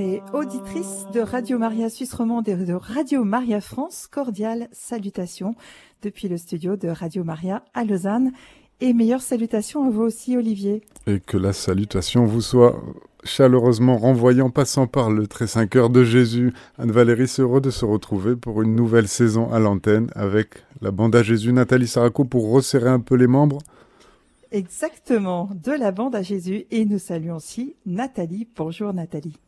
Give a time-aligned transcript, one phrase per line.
[0.00, 5.54] et auditrice de Radio Maria Suisse Romande et de Radio Maria France, cordiales salutations
[6.02, 8.32] depuis le studio de Radio Maria à Lausanne.
[8.80, 10.82] Et meilleures salutations à vous aussi, Olivier.
[11.06, 12.82] Et que la salutation vous soit
[13.22, 16.52] chaleureusement renvoyée en passant par le très saint cœur de Jésus.
[16.76, 21.14] Anne-Valérie, c'est heureux de se retrouver pour une nouvelle saison à l'antenne avec la bande
[21.14, 23.58] à Jésus Nathalie Saraco pour resserrer un peu les membres.
[24.50, 26.64] Exactement, de la bande à Jésus.
[26.72, 28.48] Et nous saluons aussi Nathalie.
[28.56, 29.38] Bonjour Nathalie.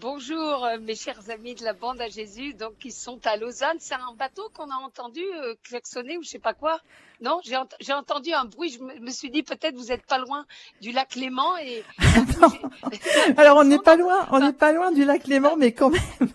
[0.00, 3.78] Bonjour euh, mes chers amis de la bande à Jésus, donc ils sont à Lausanne.
[3.80, 6.78] C'est un bateau qu'on a entendu euh, klaxonner ou je sais pas quoi.
[7.20, 8.70] Non, j'ai ent entendu un bruit.
[8.70, 10.46] Je me, me suis dit peut-être vous êtes pas loin
[10.80, 11.82] du lac Léman et.
[13.36, 16.30] Alors on n'est pas loin, on n'est pas loin du lac Léman, mais quand même,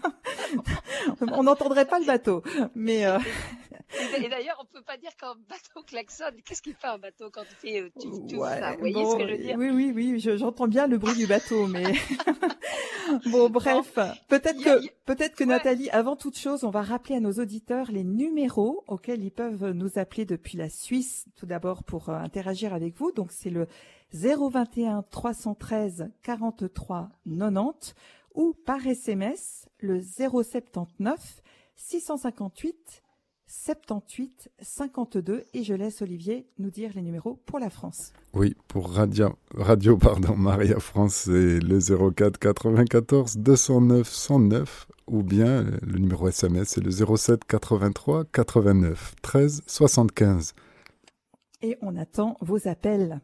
[1.32, 2.44] on n'entendrait pas le bateau.
[2.76, 3.18] Mais euh...
[4.24, 6.36] Et d'ailleurs, on peut pas dire qu'un bateau klaxonne.
[6.46, 8.74] Qu'est-ce qu'il fait un bateau quand il fait euh, tu, tu ouais, ça?
[8.74, 9.56] Vous voyez bon, ce que je veux dire?
[9.58, 10.20] Oui, oui, oui.
[10.20, 11.84] J'entends bien le bruit du bateau, mais
[13.32, 13.94] bon, bref.
[14.28, 15.50] Peut-être que peut-être que ouais.
[15.50, 19.72] Nathalie, avant toute chose, on va rappeler à nos auditeurs les numéros auxquels ils peuvent
[19.72, 21.26] nous appeler depuis la Suisse.
[21.36, 23.12] Tout d'abord pour euh, interagir avec vous.
[23.12, 23.68] Donc c'est le
[24.14, 27.96] 021 313 43 90
[28.36, 31.42] ou par SMS le 079
[31.76, 33.04] 658
[33.48, 38.14] 78 52 et je laisse Olivier nous dire les numéros pour la France.
[38.34, 41.80] Oui, pour Radio, Radio pardon, Maria France, c'est le
[42.12, 49.64] 04 94 209 109 ou bien le numéro SMS, c'est le 07 83 89 13
[49.68, 50.54] 75.
[51.62, 53.22] Et on attend vos appels.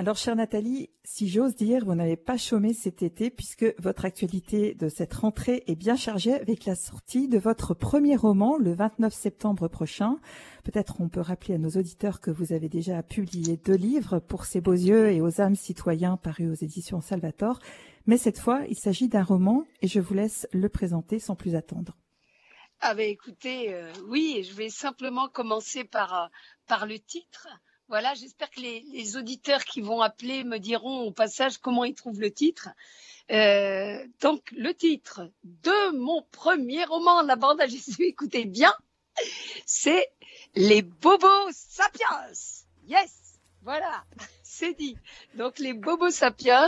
[0.00, 4.74] Alors, chère Nathalie, si j'ose dire, vous n'avez pas chômé cet été puisque votre actualité
[4.74, 9.12] de cette rentrée est bien chargée avec la sortie de votre premier roman le 29
[9.12, 10.20] septembre prochain.
[10.62, 14.44] Peut-être on peut rappeler à nos auditeurs que vous avez déjà publié deux livres pour
[14.44, 17.58] ces beaux yeux et aux âmes citoyens parus aux éditions Salvator.
[18.06, 21.56] Mais cette fois, il s'agit d'un roman et je vous laisse le présenter sans plus
[21.56, 21.96] attendre.
[22.80, 26.26] Ah ben écoutez, euh, oui, je vais simplement commencer par, euh,
[26.68, 27.48] par le titre.
[27.88, 31.94] Voilà, j'espère que les, les, auditeurs qui vont appeler me diront au passage comment ils
[31.94, 32.68] trouvent le titre.
[33.30, 38.74] Euh, donc, le titre de mon premier roman, La bande à Jésus, écoutez bien,
[39.64, 40.06] c'est
[40.54, 42.26] Les Bobos Sapiens.
[42.86, 44.04] Yes, voilà
[44.58, 44.96] c'est dit.
[45.34, 46.66] Donc les Bobo Sapiens,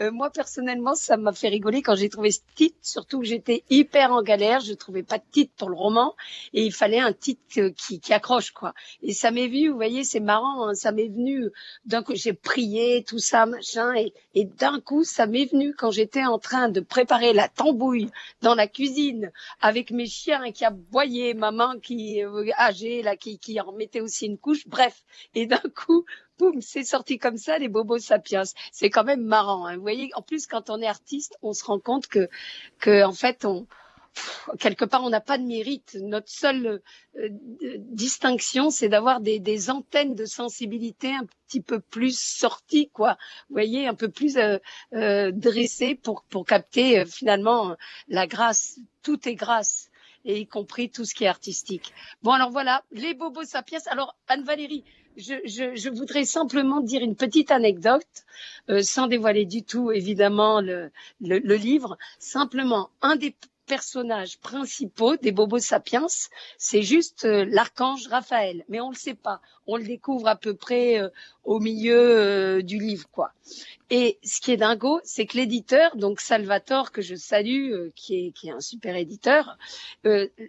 [0.00, 3.62] euh, moi personnellement, ça m'a fait rigoler quand j'ai trouvé ce titre, surtout que j'étais
[3.70, 6.16] hyper en galère, je trouvais pas de titre pour le roman
[6.52, 8.74] et il fallait un titre qui, qui accroche quoi.
[9.02, 11.48] Et ça m'est venu, vous voyez, c'est marrant, hein, ça m'est venu
[11.84, 15.92] d'un coup j'ai prié tout ça machin et, et d'un coup ça m'est venu quand
[15.92, 18.10] j'étais en train de préparer la tambouille
[18.42, 23.60] dans la cuisine avec mes chiens qui aboyaient, maman qui euh, âgée là qui, qui
[23.60, 25.04] en mettait aussi une couche, bref.
[25.34, 26.04] Et d'un coup
[26.38, 28.44] boum, c'est sorti comme ça, les bobos sapiens.
[28.72, 29.66] C'est quand même marrant.
[29.66, 29.76] Hein.
[29.76, 32.28] Vous voyez, en plus, quand on est artiste, on se rend compte que,
[32.78, 33.66] que en fait, on,
[34.58, 35.96] quelque part, on n'a pas de mérite.
[36.00, 36.80] Notre seule
[37.18, 37.28] euh,
[37.78, 43.16] distinction, c'est d'avoir des, des, antennes de sensibilité un petit peu plus sorties, quoi.
[43.48, 44.58] Vous voyez, un peu plus euh,
[44.94, 47.76] euh, dressées pour, pour capter euh, finalement
[48.08, 48.78] la grâce.
[49.02, 49.90] Tout est grâce
[50.24, 51.92] et y compris tout ce qui est artistique.
[52.22, 53.78] Bon, alors voilà, les bobos sapiens.
[53.86, 54.84] Alors, Anne-Valérie,
[55.18, 58.06] je, je, je, voudrais simplement dire une petite anecdote,
[58.70, 60.90] euh, sans dévoiler du tout évidemment le,
[61.20, 61.98] le, le livre.
[62.18, 63.34] Simplement, un des
[63.68, 66.06] personnages principaux des Bobos Sapiens,
[66.56, 69.40] c'est juste euh, l'archange Raphaël, mais on le sait pas.
[69.66, 71.10] On le découvre à peu près euh,
[71.44, 73.32] au milieu euh, du livre, quoi.
[73.90, 78.32] Et ce qui est dingo, c'est que l'éditeur, donc Salvatore, que je salue, qui, est,
[78.32, 79.56] qui est un super éditeur,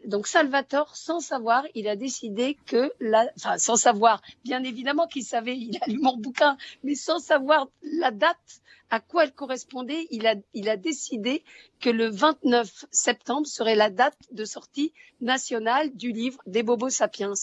[0.05, 5.23] donc Salvatore, sans savoir, il a décidé que, la, enfin sans savoir, bien évidemment qu'il
[5.23, 10.07] savait, il a lu mon bouquin, mais sans savoir la date à quoi elle correspondait,
[10.11, 11.43] il a, il a décidé
[11.79, 17.33] que le 29 septembre serait la date de sortie nationale du livre des Bobos Sapiens.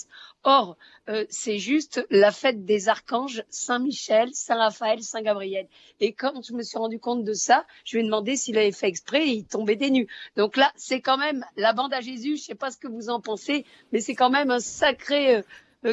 [0.43, 0.77] Or,
[1.09, 5.69] euh, c'est juste la fête des archanges Saint-Michel, Saint-Raphaël, Saint-Gabriel.
[6.01, 8.73] Et quand je me suis rendu compte de ça, je lui ai demandé s'il avait
[8.73, 10.09] fait exprès et il tombait des nues.
[10.37, 13.09] Donc là, c'est quand même la bande à Jésus, je sais pas ce que vous
[13.09, 15.37] en pensez, mais c'est quand même un sacré...
[15.37, 15.43] Euh,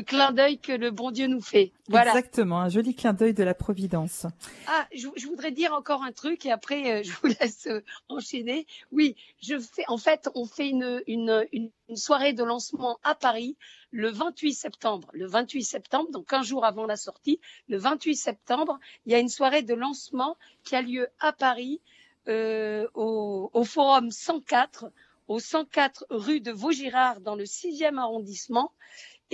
[0.02, 1.72] clin d'œil que le bon Dieu nous fait.
[1.88, 2.12] Voilà.
[2.12, 4.26] Exactement, un joli clin d'œil de la Providence.
[4.68, 7.82] Ah, je, je, voudrais dire encore un truc et après euh, je vous laisse euh,
[8.10, 8.66] enchaîner.
[8.92, 13.16] Oui, je fais, en fait, on fait une, une, une, une, soirée de lancement à
[13.16, 13.58] Paris
[13.92, 15.10] le 28 septembre.
[15.14, 19.20] Le 28 septembre, donc un jour avant la sortie, le 28 septembre, il y a
[19.20, 21.82] une soirée de lancement qui a lieu à Paris
[22.28, 24.86] euh, au, au Forum 104
[25.28, 28.72] au 104 rue de Vaugirard dans le 6e arrondissement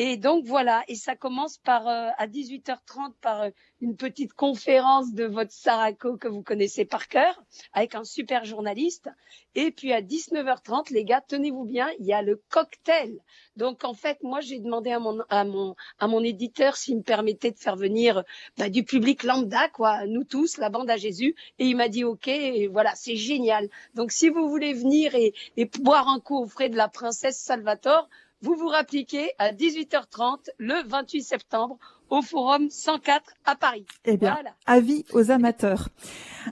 [0.01, 3.49] Et donc voilà, et ça commence par euh, à 18h30 par euh,
[3.81, 7.43] une petite conférence de votre Sarako que vous connaissez par cœur,
[7.73, 9.09] avec un super journaliste.
[9.55, 13.19] Et puis à 19h30, les gars, tenez-vous bien, il y a le cocktail.
[13.57, 17.03] Donc en fait, moi j'ai demandé à mon à mon à mon éditeur s'il me
[17.03, 18.23] permettait de faire venir
[18.57, 22.05] bah, du public lambda, quoi, nous tous, la bande à Jésus, et il m'a dit
[22.05, 23.67] ok, et voilà, c'est génial.
[23.95, 27.37] Donc si vous voulez venir et, et boire un coup au frais de la princesse
[27.37, 28.07] Salvatore,
[28.41, 31.77] vous vous rappliquez à 18h30 le 28 septembre
[32.09, 33.85] au Forum 104 à Paris.
[34.05, 35.89] Eh bien, avis aux amateurs.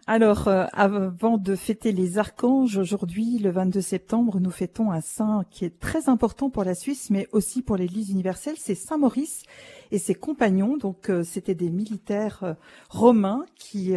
[0.05, 5.43] Alors, euh, avant de fêter les archanges, aujourd'hui, le 22 septembre, nous fêtons un saint
[5.49, 9.43] qui est très important pour la Suisse, mais aussi pour l'Église universelle, c'est Saint Maurice
[9.91, 10.77] et ses compagnons.
[10.77, 12.53] Donc, euh, c'était des militaires euh,
[12.89, 13.95] romains qui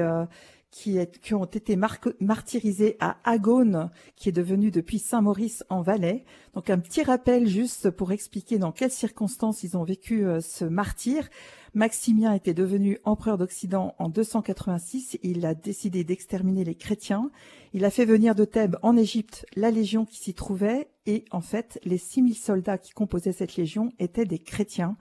[0.70, 1.76] qui, qui, ont été
[2.20, 6.24] martyrisés à Agone, qui est devenu depuis Saint-Maurice en Valais.
[6.54, 10.64] Donc un petit rappel juste pour expliquer dans quelles circonstances ils ont vécu euh, ce
[10.64, 11.28] martyr.
[11.74, 15.18] Maximien était devenu empereur d'Occident en 286.
[15.22, 17.30] Il a décidé d'exterminer les chrétiens.
[17.72, 21.40] Il a fait venir de Thèbes en Égypte la légion qui s'y trouvait et en
[21.40, 24.96] fait les 6000 soldats qui composaient cette légion étaient des chrétiens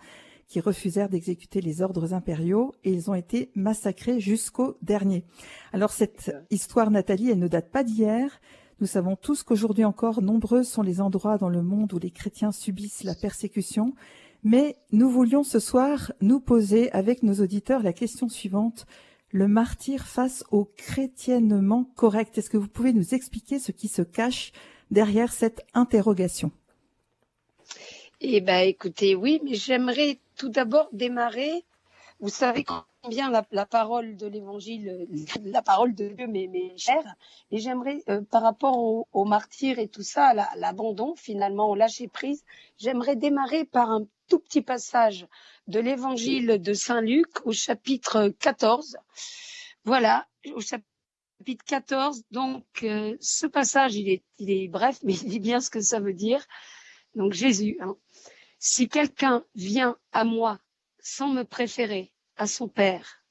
[0.50, 5.24] qui refusèrent d'exécuter les ordres impériaux et ils ont été massacrés jusqu'au dernier.
[5.72, 8.42] Alors cette histoire, Nathalie, elle ne date pas d'hier.
[8.82, 12.52] Nous savons tous qu'aujourd'hui encore, nombreux sont les endroits dans le monde où les chrétiens
[12.52, 13.94] subissent la persécution.
[14.44, 18.88] Mais nous voulions ce soir nous poser avec nos auditeurs la question suivante.
[19.32, 22.38] Le martyr face au chrétiennement correct.
[22.38, 24.52] Est-ce que vous pouvez nous expliquer ce qui se cache
[24.90, 26.52] derrière cette interrogation?
[28.22, 31.64] Eh ben, écoutez, oui, mais j'aimerais tout d'abord démarrer.
[32.20, 32.66] Vous savez
[33.02, 35.08] combien la, la parole de l'Évangile,
[35.46, 37.16] la parole de Dieu m'est chère.
[37.52, 41.76] Et j'aimerais, euh, par rapport au, au, martyr et tout ça, à l'abandon, finalement, au
[41.76, 42.44] lâcher prise,
[42.78, 45.26] j'aimerais démarrer par un tout petit passage
[45.68, 48.98] de l'Évangile de Saint Luc au chapitre 14.
[49.86, 52.24] Voilà, au chapitre 14.
[52.32, 55.80] Donc, euh, ce passage, il est, il est bref, mais il dit bien ce que
[55.80, 56.46] ça veut dire.
[57.16, 57.98] Donc, Jésus, hein,
[58.60, 60.60] si quelqu'un vient à moi
[61.00, 63.24] sans me préférer à son père,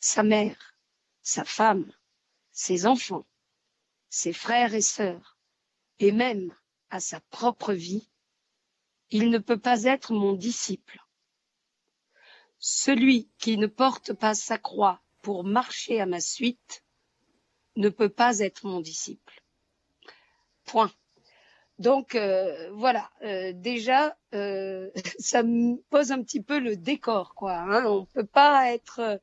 [0.00, 0.74] sa mère,
[1.22, 1.92] sa femme,
[2.52, 3.26] ses enfants,
[4.08, 5.38] ses frères et sœurs,
[5.98, 6.54] et même
[6.88, 8.08] à sa propre vie,
[9.10, 11.00] il ne peut pas être mon disciple.
[12.58, 16.84] Celui qui ne porte pas sa croix pour marcher à ma suite
[17.76, 19.42] ne peut pas être mon disciple.
[20.64, 20.92] Point.
[21.80, 27.54] Donc euh, voilà, euh, déjà, euh, ça me pose un petit peu le décor, quoi.
[27.54, 27.86] Hein.
[27.86, 29.18] On peut pas être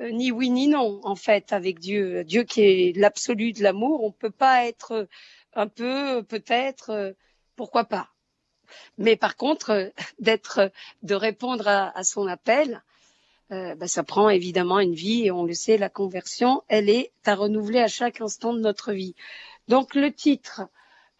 [0.00, 2.24] ni oui ni non, en fait, avec Dieu.
[2.24, 5.06] Dieu qui est l'absolu de l'amour, on peut pas être
[5.54, 7.14] un peu, peut-être,
[7.54, 8.08] pourquoi pas.
[8.98, 10.72] Mais par contre, d'être,
[11.04, 12.82] de répondre à, son appel,
[13.50, 17.36] bah, ça prend évidemment une vie et on le sait, la conversion, elle est à
[17.36, 19.14] renouveler à chaque instant de notre vie.
[19.68, 20.62] Donc le titre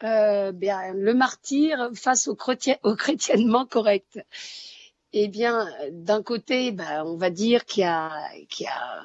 [0.05, 2.37] euh, bien, le martyr face au,
[2.83, 4.21] au chrétiennement correct.
[5.13, 8.11] Eh bien, d'un côté, ben, on va dire qu'il y a,
[8.49, 9.05] qu'il y a,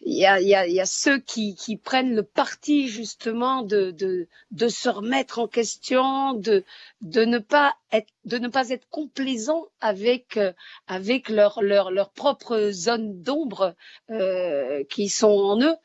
[0.00, 4.28] il y a, il y a, ceux qui, qui, prennent le parti justement de, de,
[4.52, 6.64] de, se remettre en question, de,
[7.00, 10.52] de, ne pas être, de ne pas être complaisant avec, euh,
[10.86, 13.74] avec leur, leur, leur propre zone d'ombre
[14.10, 15.76] euh, qui sont en eux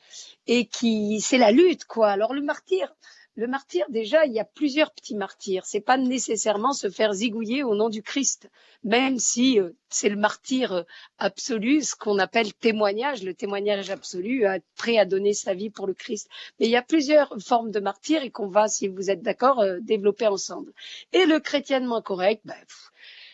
[0.46, 2.10] et qui, c'est la lutte, quoi.
[2.10, 2.94] Alors le martyr,
[3.36, 5.66] le martyr, déjà, il y a plusieurs petits martyrs.
[5.66, 8.50] C'est pas nécessairement se faire zigouiller au nom du Christ,
[8.84, 10.84] même si euh, c'est le martyr euh,
[11.18, 15.94] absolu, ce qu'on appelle témoignage, le témoignage absolu, prêt à donner sa vie pour le
[15.94, 16.30] Christ.
[16.60, 19.60] Mais il y a plusieurs formes de martyrs et qu'on va, si vous êtes d'accord,
[19.60, 20.74] euh, développer ensemble.
[21.12, 22.56] Et le chrétiennement correct, ben,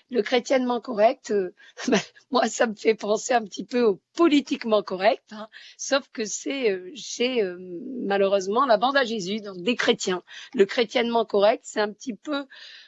[0.10, 1.54] le chrétiennement correct, euh,
[1.88, 2.00] ben,
[2.32, 5.48] moi, ça me fait penser un petit peu au politiquement correct, hein,
[5.78, 7.58] sauf que c'est euh, chez euh,
[8.06, 10.24] malheureusement la bande à Jésus, donc des chrétiens.
[10.54, 12.46] Le chrétiennement correct, c'est un petit peu,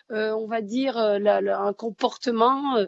[0.09, 2.85] on va dire, un comportement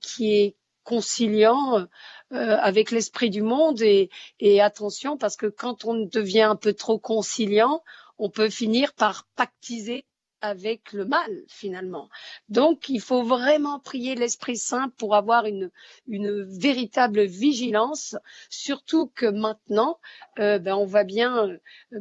[0.00, 1.86] qui est conciliant
[2.30, 7.82] avec l'esprit du monde et attention parce que quand on devient un peu trop conciliant,
[8.18, 10.06] on peut finir par pactiser
[10.44, 12.10] avec le mal finalement.
[12.50, 15.70] Donc il faut vraiment prier l'Esprit Saint pour avoir une,
[16.06, 18.14] une véritable vigilance,
[18.50, 19.98] surtout que maintenant,
[20.38, 21.58] euh, ben, on voit bien euh,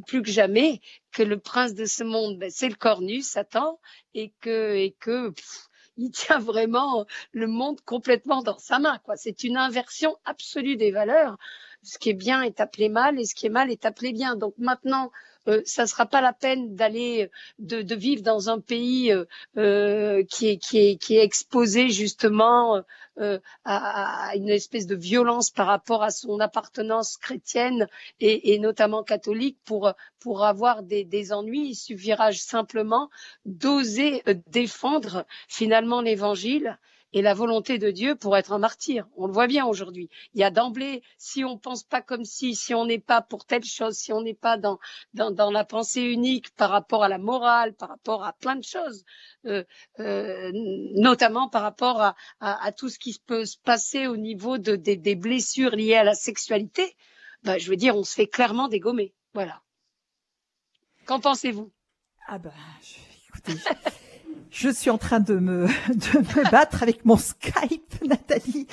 [0.08, 0.82] plus que jamais
[1.14, 3.80] que le prince de ce monde, ben, c'est le cornu, Satan,
[4.14, 5.34] et que, et que
[5.96, 9.00] il tient vraiment le monde complètement dans sa main.
[9.06, 9.16] Quoi.
[9.16, 11.38] C'est une inversion absolue des valeurs.
[11.82, 14.36] ce qui est bien est appelé mal et ce qui est mal est appelé bien.
[14.36, 15.12] Donc maintenant,
[15.48, 19.26] euh, ça ne sera pas la peine d'aller de, de, vivre dans un pays euh,
[19.58, 22.82] euh, qui, est, exposé justement
[23.20, 27.88] euh, à, une espèce de violence par rapport à son appartenance chrétienne
[28.20, 31.70] et, notamment catholique pour, pour avoir des, des, ennuis.
[31.70, 33.10] Il suffira simplement
[33.46, 36.78] d'oser défendre finalement l'évangile
[37.14, 39.08] et la volonté de Dieu pour être un martyr.
[39.16, 40.10] On le voit bien aujourd'hui.
[40.34, 43.46] Il y a d'emblée, si on pense pas comme si, si on n'est pas pour
[43.46, 44.80] telle chose, si on n'est pas dans,
[45.14, 48.64] dans, dans, la pensée unique par rapport à la morale, par rapport à plein de
[48.64, 49.06] choses,
[49.46, 49.64] euh,
[50.00, 50.52] euh,
[50.96, 54.76] notamment par rapport à, à, à, tout ce qui peut se passer au niveau de,
[54.76, 56.96] des, des blessures liées à la sexualité,
[57.44, 59.14] ben, je veux dire, on se fait clairement dégommer.
[59.34, 59.62] Voilà.
[61.06, 61.72] Qu'en pensez-vous?
[62.28, 62.96] Ah ben, je,
[63.28, 63.54] écoutez.
[64.54, 68.68] Je suis en train de me, de me battre avec mon Skype, Nathalie.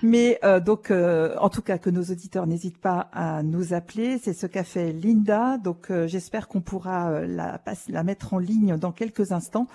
[0.00, 4.18] Mais euh, donc, euh, en tout cas, que nos auditeurs n'hésitent pas à nous appeler.
[4.22, 5.58] C'est ce qu'a fait Linda.
[5.58, 9.66] Donc, euh, j'espère qu'on pourra la, la mettre en ligne dans quelques instants.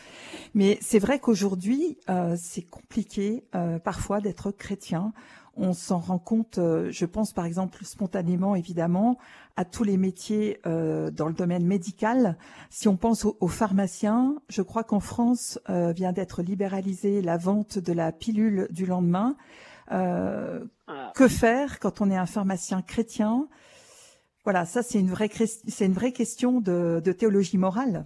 [0.54, 1.98] Mais c'est vrai qu'aujourd'hui,
[2.38, 3.44] c'est compliqué
[3.84, 5.12] parfois d'être chrétien
[5.58, 9.18] on s'en rend compte, je pense par exemple spontanément évidemment
[9.58, 12.38] à tous les métiers euh, dans le domaine médical.
[12.70, 17.38] Si on pense aux, aux pharmaciens, je crois qu'en France euh, vient d'être libéralisée la
[17.38, 19.36] vente de la pilule du lendemain.
[19.92, 21.12] Euh, ah.
[21.16, 23.48] Que faire quand on est un pharmacien chrétien?
[24.44, 28.06] Voilà, ça c'est une vraie c'est une vraie question de, de théologie morale.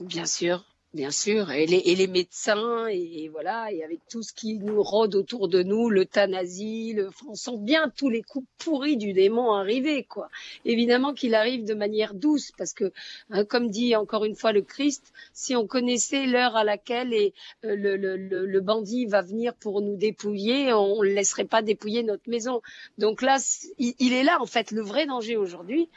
[0.00, 4.32] Bien sûr, bien sûr, et les, et les médecins, et, voilà, et avec tout ce
[4.32, 8.96] qui nous rôde autour de nous, l'euthanasie, le, on sent bien tous les coups pourris
[8.96, 10.28] du démon arriver, quoi.
[10.64, 12.92] Évidemment qu'il arrive de manière douce, parce que,
[13.30, 17.30] hein, comme dit encore une fois le Christ, si on connaissait l'heure à laquelle euh,
[17.62, 22.04] le, le, le, le, bandit va venir pour nous dépouiller, on ne laisserait pas dépouiller
[22.04, 22.62] notre maison.
[22.98, 23.38] Donc là,
[23.78, 25.88] il est là, en fait, le vrai danger aujourd'hui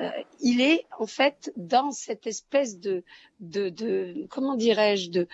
[0.00, 0.10] euh,
[0.40, 3.04] il est en fait dans cette espèce de,
[3.38, 5.28] de, de comment dirais-je, de,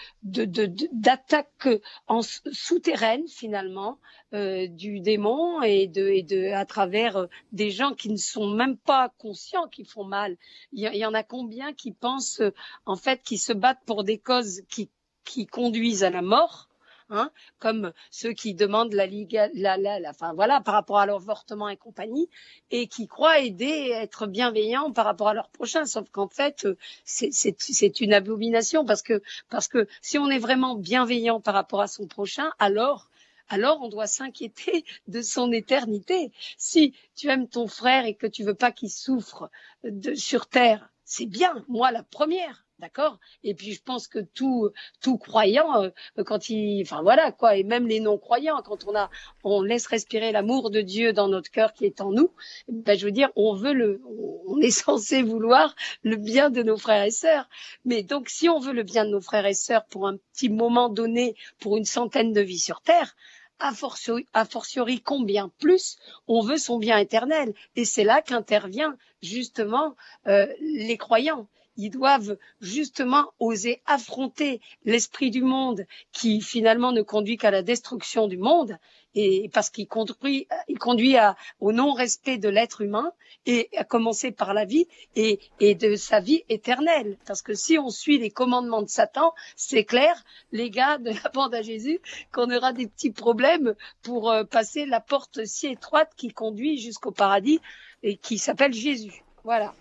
[0.92, 1.68] d'attaque
[2.06, 3.98] en souterraine finalement
[4.34, 8.50] euh, du démon et de, et de à travers euh, des gens qui ne sont
[8.50, 10.36] même pas conscients qu'ils font mal.
[10.72, 12.42] Il y, y en a combien qui pensent
[12.84, 14.90] en fait qui se battent pour des causes qui
[15.24, 16.69] qui conduisent à la mort
[17.12, 21.06] Hein, comme ceux qui demandent la, Liga, la, la, la, enfin voilà, par rapport à
[21.06, 22.28] l'avortement et compagnie,
[22.70, 25.86] et qui croient aider, être bienveillants par rapport à leur prochain.
[25.86, 30.76] Sauf qu'en fait, euh, c'est une abomination parce que parce que si on est vraiment
[30.76, 33.10] bienveillant par rapport à son prochain, alors
[33.48, 36.30] alors on doit s'inquiéter de son éternité.
[36.56, 39.50] Si tu aimes ton frère et que tu veux pas qu'il souffre
[39.82, 42.64] de, sur terre, c'est bien, moi la première.
[42.80, 43.18] D'accord?
[43.44, 44.70] Et puis je pense que tout
[45.02, 45.90] tout croyant euh,
[46.24, 49.10] quand il enfin voilà quoi et même les non croyants quand on a
[49.44, 52.32] on laisse respirer l'amour de Dieu dans notre cœur qui est en nous,
[52.68, 54.00] ben je veux dire on veut le
[54.46, 57.50] on est censé vouloir le bien de nos frères et sœurs.
[57.84, 60.48] Mais donc si on veut le bien de nos frères et sœurs pour un petit
[60.48, 63.14] moment donné pour une centaine de vies sur terre,
[63.58, 67.52] a fortiori, a fortiori, combien plus on veut son bien éternel?
[67.76, 69.96] Et c'est là qu'intervient justement
[70.26, 71.46] euh, les croyants
[71.80, 78.28] ils doivent justement oser affronter l'esprit du monde qui finalement ne conduit qu'à la destruction
[78.28, 78.76] du monde
[79.14, 81.16] et parce qu'il conduit, il conduit
[81.58, 83.12] au non-respect de l'être humain
[83.46, 87.16] et à commencer par la vie et, et de sa vie éternelle.
[87.26, 90.22] Parce que si on suit les commandements de Satan, c'est clair,
[90.52, 92.00] les gars de la bande à Jésus,
[92.32, 97.10] qu'on aura des petits problèmes pour euh, passer la porte si étroite qui conduit jusqu'au
[97.10, 97.60] paradis
[98.02, 99.24] et qui s'appelle Jésus.
[99.42, 99.74] Voilà.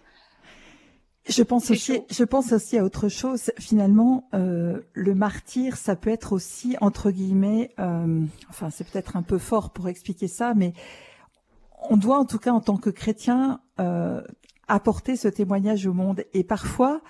[1.30, 3.52] Je pense aussi, je pense aussi à autre chose.
[3.60, 9.22] Finalement, euh, le martyr, ça peut être aussi entre guillemets, euh, enfin c'est peut-être un
[9.22, 10.74] peu fort pour expliquer ça, mais
[11.90, 14.22] on doit en tout cas en tant que chrétien euh,
[14.68, 16.24] apporter ce témoignage au monde.
[16.34, 17.02] Et parfois,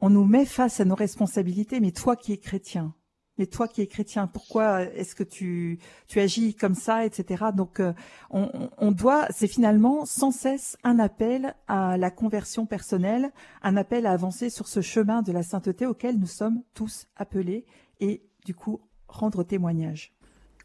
[0.00, 1.78] on nous met face à nos responsabilités.
[1.78, 2.94] Mais toi qui es chrétien,
[3.38, 5.78] mais toi qui es chrétien, pourquoi est-ce que tu,
[6.08, 7.46] tu agis comme ça, etc.
[7.54, 7.92] Donc, euh,
[8.30, 13.30] on, on, doit, c'est finalement sans cesse un appel à la conversion personnelle,
[13.62, 17.64] un appel à avancer sur ce chemin de la sainteté auquel nous sommes tous appelés
[18.00, 20.12] et du coup rendre témoignage.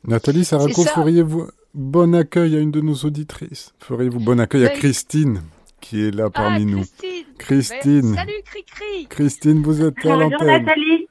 [0.05, 3.73] Nathalie Saraco, feriez-vous bon accueil à une de nos auditrices?
[3.79, 5.41] Feriez-vous bon accueil à Christine
[5.79, 6.79] qui est là parmi ah, nous?
[6.79, 7.25] Christine.
[7.37, 8.15] Christine.
[8.15, 9.07] salut Cricri.
[9.09, 10.37] Christine, vous êtes à l'antenne.
[10.39, 11.07] Bonjour Nathalie.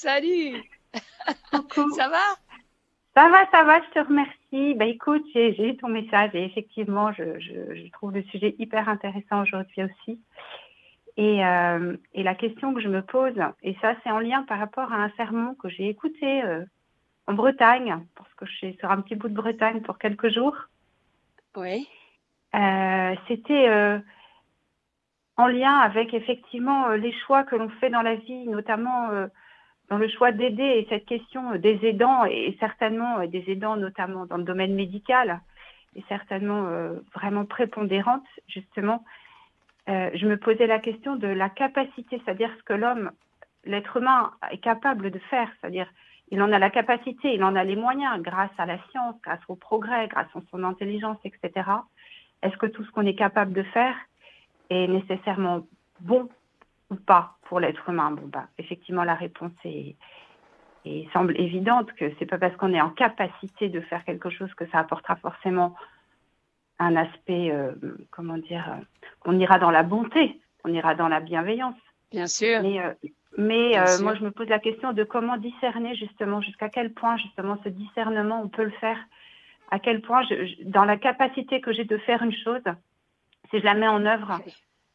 [0.00, 0.62] Salut
[1.50, 1.90] Coucou.
[1.90, 2.24] Ça va?
[3.14, 4.74] Ça va, ça va, je te remercie.
[4.74, 8.88] Bah, écoute, j'ai eu ton message et effectivement, je, je, je, trouve le sujet hyper
[8.88, 10.18] intéressant aujourd'hui aussi.
[11.18, 14.58] Et, euh, et, la question que je me pose, et ça c'est en lien par
[14.58, 16.64] rapport à un sermon que j'ai écouté euh,
[17.26, 20.56] en Bretagne, parce que je suis sur un petit bout de Bretagne pour quelques jours.
[21.56, 21.86] Oui.
[23.28, 24.00] C'était
[25.36, 29.10] en lien avec effectivement les choix que l'on fait dans la vie, notamment
[29.90, 34.36] dans le choix d'aider et cette question des aidants et certainement des aidants notamment dans
[34.36, 35.40] le domaine médical
[35.96, 36.68] est certainement
[37.14, 39.04] vraiment prépondérante justement.
[39.88, 43.10] je me posais la question de la capacité, c'est-à-dire ce que l'homme,
[43.64, 45.88] l'être humain est capable de faire, c'est-à-dire
[46.30, 49.40] il en a la capacité, il en a les moyens grâce à la science, grâce
[49.48, 51.68] au progrès, grâce à son intelligence, etc.
[52.42, 53.96] Est-ce que tout ce qu'on est capable de faire
[54.70, 55.66] est nécessairement
[56.00, 56.28] bon
[56.90, 59.96] ou pas pour l'être humain Bon, bah, effectivement, la réponse est,
[61.12, 64.66] semble évidente que c'est pas parce qu'on est en capacité de faire quelque chose que
[64.68, 65.74] ça apportera forcément
[66.78, 67.72] un aspect, euh,
[68.10, 68.82] comment dire, euh,
[69.20, 71.76] qu'on ira dans la bonté, qu'on ira dans la bienveillance.
[72.10, 72.62] Bien sûr.
[72.62, 72.92] Mais euh,
[73.38, 77.16] mais euh, moi, je me pose la question de comment discerner justement, jusqu'à quel point
[77.16, 78.98] justement ce discernement, on peut le faire,
[79.70, 82.62] à quel point, je, dans la capacité que j'ai de faire une chose,
[83.50, 84.40] si je la mets en œuvre,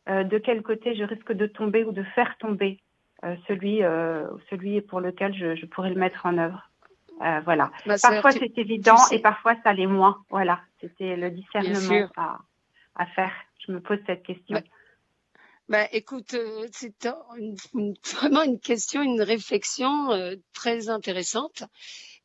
[0.08, 2.80] de quel côté je risque de tomber ou de faire tomber
[3.24, 6.70] euh, celui, euh, celui pour lequel je, je, pourrais le mettre en œuvre.
[7.22, 7.72] Euh, voilà.
[8.02, 10.24] parfois c'est évident et parfois ça l'est moins.
[10.30, 12.40] Voilà, c'était le discernement à,
[12.96, 13.32] à, faire.
[13.66, 14.62] Je me pose cette question.
[15.70, 17.08] Ben, écoute, euh, c'est
[18.14, 21.64] vraiment une question, une réflexion euh, très intéressante.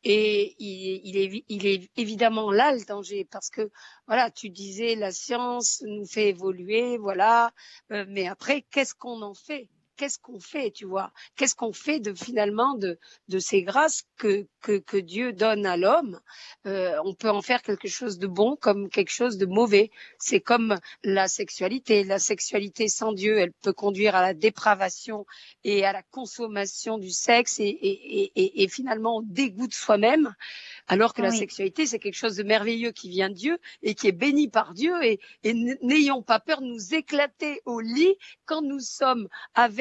[0.02, 3.70] Et il, il, est, évidemment là le danger parce que
[4.06, 7.52] voilà, tu disais la science nous fait évoluer, voilà.
[7.92, 9.68] Euh, mais après, qu'est-ce qu'on en fait?
[10.00, 11.12] Qu'est-ce qu'on fait, tu vois?
[11.36, 15.76] Qu'est-ce qu'on fait de finalement de, de ces grâces que, que, que Dieu donne à
[15.76, 16.18] l'homme?
[16.66, 19.90] Euh, On peut en faire quelque chose de bon comme quelque chose de mauvais.
[20.18, 22.02] C'est comme la sexualité.
[22.04, 25.26] La sexualité sans Dieu, elle peut conduire à la dépravation
[25.64, 30.34] et à la consommation du sexe et, et, et, et finalement au dégoût de soi-même.
[30.88, 34.08] Alors que la sexualité, c'est quelque chose de merveilleux qui vient de Dieu et qui
[34.08, 34.94] est béni par Dieu.
[35.04, 35.52] Et, et
[35.82, 38.16] n'ayons pas peur de nous éclater au lit
[38.46, 39.28] quand nous sommes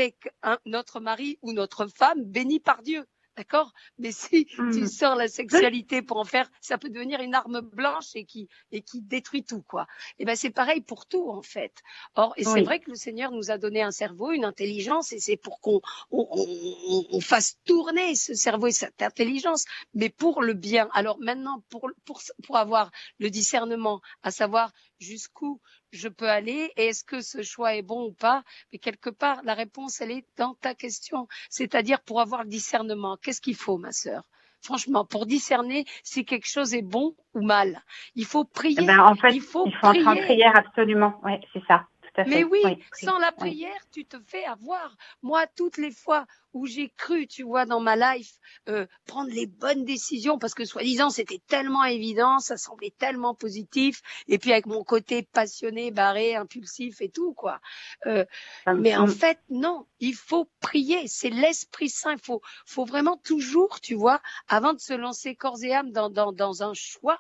[0.10, 3.06] avec un, notre mari ou notre femme béni par Dieu.
[3.38, 3.72] D'accord?
[3.98, 4.88] Mais si tu mmh.
[4.88, 8.82] sors la sexualité pour en faire, ça peut devenir une arme blanche et qui, et
[8.82, 9.88] qui détruit tout, quoi.
[10.18, 11.72] Et ben, c'est pareil pour tout, en fait.
[12.16, 15.20] Or, et c'est vrai que le Seigneur nous a donné un cerveau, une intelligence, et
[15.20, 15.80] c'est pour qu'on
[16.12, 20.90] on, on, on, fasse tourner ce cerveau et cette intelligence, mais pour le bien.
[20.92, 25.60] Alors maintenant, pour, pour, pour avoir le discernement, à savoir jusqu'où
[25.92, 29.42] je peux aller et est-ce que ce choix est bon ou pas Mais quelque part,
[29.44, 31.28] la réponse, elle est dans ta question.
[31.50, 34.24] C'est-à-dire pour avoir le discernement, qu'est-ce qu'il faut, ma sœur?
[34.62, 37.82] Franchement, pour discerner si quelque chose est bon ou mal,
[38.16, 38.78] il faut prier.
[38.82, 41.20] Eh ben, en fait, il faut, il faut entrer en prière absolument.
[41.24, 41.86] Oui, c'est ça.
[42.28, 42.62] Mais oui,
[42.94, 44.96] sans la prière, tu te fais avoir.
[45.22, 49.46] Moi, toutes les fois où j'ai cru, tu vois, dans ma life, euh, prendre les
[49.46, 54.66] bonnes décisions, parce que soi-disant, c'était tellement évident, ça semblait tellement positif, et puis avec
[54.66, 57.62] mon côté passionné, barré, impulsif et tout, quoi.
[58.08, 58.26] Euh,
[58.76, 63.80] mais en fait, non, il faut prier, c'est l'Esprit Saint, il faut, faut vraiment toujours,
[63.80, 67.20] tu vois, avant de se lancer corps et âme dans, dans, dans un choix,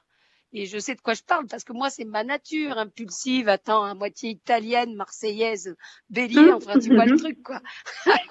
[0.54, 3.84] et je sais de quoi je parle parce que moi c'est ma nature impulsive, attends,
[3.84, 5.76] à moitié italienne, marseillaise,
[6.10, 6.54] bélier, mmh.
[6.54, 7.62] enfin tu vois le truc quoi.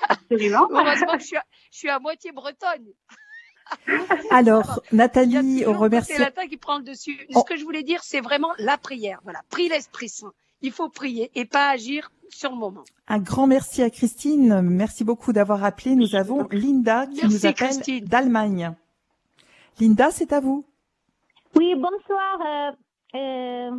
[0.09, 0.69] Absolument.
[0.71, 2.87] Heureusement que je suis, à, je suis à moitié bretonne.
[4.31, 6.13] Alors, Nathalie, on remercie.
[6.15, 7.19] C'est latin qui prend le dessus.
[7.31, 9.21] Ce que je voulais dire, c'est vraiment la prière.
[9.25, 10.33] Voilà, prie l'Esprit Saint.
[10.63, 12.85] Il faut prier et pas agir sur le moment.
[13.07, 14.61] Un grand merci à Christine.
[14.63, 15.95] Merci beaucoup d'avoir appelé.
[15.95, 18.75] Nous avons Linda qui nous appelle d'Allemagne.
[19.81, 20.65] Linda, c'est à vous.
[21.57, 22.39] Oui, bonsoir.
[22.41, 22.73] Euh,
[23.15, 23.71] euh,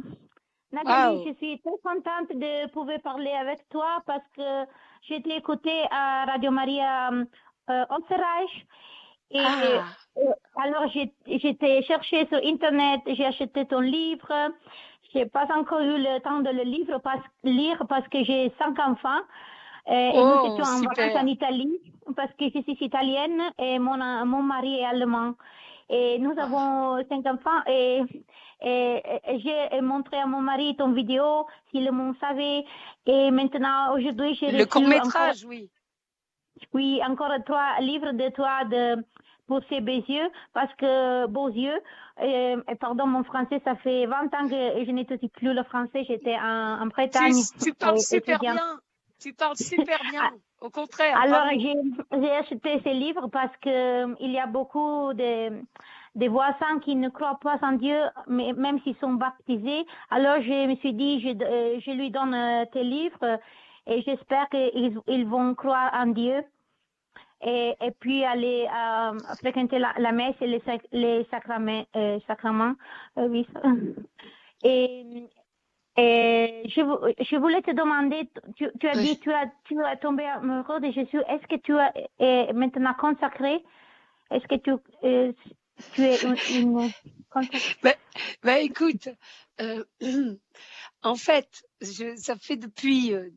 [0.73, 4.65] je suis très contente de pouvoir parler avec toi parce que
[5.03, 7.12] j'ai été écoutée à Radio Maria
[7.69, 7.86] euh,
[9.32, 9.84] Et ah.
[10.17, 10.88] Euh, alors,
[11.27, 14.51] j'étais chercher sur Internet, j'ai acheté ton livre.
[15.13, 18.77] J'ai pas encore eu le temps de le livre parce, lire parce que j'ai cinq
[18.79, 19.21] enfants.
[19.88, 21.79] et nous oh, étions en vacances en Italie
[22.15, 25.34] parce que je suis italienne et mon, mon mari est allemand.
[25.89, 28.02] Et nous avons cinq enfants et,
[28.62, 29.02] et,
[29.39, 32.63] j'ai montré à mon mari ton vidéo, s'il le savait.
[33.06, 35.69] Et maintenant, aujourd'hui, j'ai Le court-métrage, oui.
[36.73, 39.04] Oui, encore trois livres de toi de,
[39.47, 41.80] pour ses beaux yeux, parce que beaux yeux,
[42.21, 46.36] et, pardon, mon français, ça fait 20 ans que je n'étudie plus le français, j'étais
[46.36, 47.34] en, en Bretagne.
[47.60, 48.80] Tu, tu parles super bien,
[49.19, 50.32] tu parles super bien.
[50.62, 51.17] Au contraire.
[51.19, 55.62] Alors, j'ai acheté ces livres parce que euh, il y a beaucoup de,
[56.15, 59.86] de voisins qui ne croient pas en Dieu, mais même s'ils sont baptisés.
[60.10, 63.39] Alors, je me suis dit, je, euh, je lui donne euh, tes livres
[63.88, 66.43] et j'espère qu'ils ils vont croire en Dieu.
[67.41, 68.67] Et, et puis aller
[69.39, 71.86] fréquenter la, la, messe et les, les sacraments.
[72.28, 72.74] sacrements
[73.15, 73.48] oui.
[74.63, 75.30] Et,
[75.97, 76.82] et je,
[77.23, 80.91] je, voulais te demander, tu, tu as dit, tu as, tu as tombé amoureux de
[80.91, 81.19] Jésus.
[81.28, 83.63] Est-ce que tu as es maintenant consacré
[84.32, 84.71] Est-ce que tu,
[85.04, 85.34] euh,
[85.93, 86.91] tu es une, une
[87.84, 87.93] ben,
[88.43, 89.10] ben, écoute,
[89.62, 89.84] euh,
[91.04, 93.30] en fait, je, ça fait depuis, euh,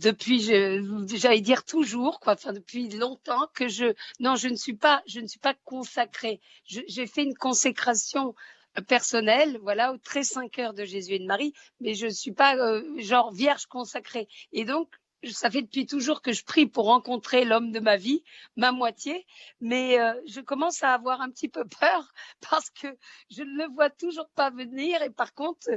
[0.00, 5.02] depuis, j'allais dire toujours, quoi, enfin depuis longtemps que je, non, je ne suis pas,
[5.06, 6.40] je ne suis pas consacrée.
[6.64, 8.34] J'ai fait une consécration
[8.80, 12.32] personnelle, voilà, au très cinq heures de Jésus et de Marie, mais je ne suis
[12.32, 14.28] pas euh, genre vierge consacrée.
[14.52, 14.88] Et donc,
[15.24, 18.22] ça fait depuis toujours que je prie pour rencontrer l'homme de ma vie,
[18.56, 19.26] ma moitié,
[19.60, 22.12] mais euh, je commence à avoir un petit peu peur
[22.50, 22.86] parce que
[23.30, 25.68] je ne le vois toujours pas venir et par contre,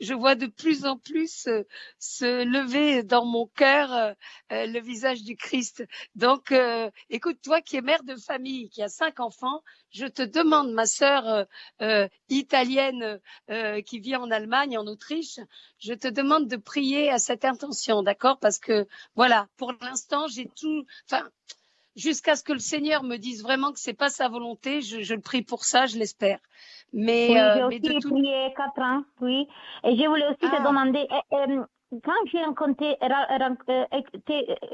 [0.00, 1.62] je vois de plus en plus euh,
[1.98, 4.12] se lever dans mon cœur euh,
[4.50, 5.84] le visage du Christ.
[6.14, 6.52] Donc,
[7.08, 10.86] écoute, toi qui es mère de famille, qui a cinq enfants, je te demande, ma
[10.86, 11.46] sœur
[12.28, 13.20] italienne
[13.86, 15.40] qui vit en Allemagne, en Autriche,
[15.78, 18.38] je te demande de prier à cette intention, d'accord?
[18.38, 20.84] Parce que voilà, pour l'instant, j'ai tout.
[21.10, 21.28] Enfin,
[21.96, 25.14] jusqu'à ce que le Seigneur me dise vraiment que c'est pas sa volonté, je, je,
[25.14, 26.38] le prie pour ça, je l'espère.
[26.92, 28.10] Mais, oui, euh, j'ai aussi tout...
[28.10, 29.46] prié quatre ans, oui.
[29.84, 30.56] Et je voulais aussi ah.
[30.56, 31.06] te demander.
[31.32, 31.64] Euh,
[32.04, 33.84] quand j'ai rencontré, euh,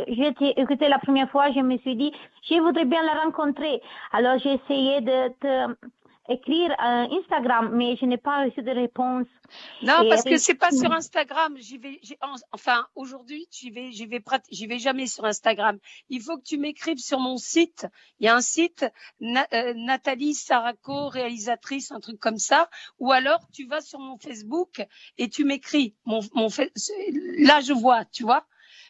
[0.08, 3.80] j'ai écouté la première fois, je me suis dit, je voudrais bien la rencontrer.
[4.12, 5.74] Alors j'ai essayé de te
[6.28, 9.26] écrire un Instagram, mais je n'ai pas reçu de réponse.
[9.82, 11.56] Non, parce que c'est pas sur Instagram.
[11.58, 12.00] J'y vais,
[12.52, 15.78] enfin, aujourd'hui, j'y vais, j'y vais, j'y vais jamais sur Instagram.
[16.08, 17.86] Il faut que tu m'écrives sur mon site.
[18.20, 18.84] Il y a un site,
[19.22, 22.68] euh, Nathalie Saraco, réalisatrice, un truc comme ça.
[22.98, 24.84] Ou alors, tu vas sur mon Facebook
[25.18, 25.94] et tu m'écris.
[26.04, 26.48] Mon, mon,
[27.38, 28.46] là, je vois, tu vois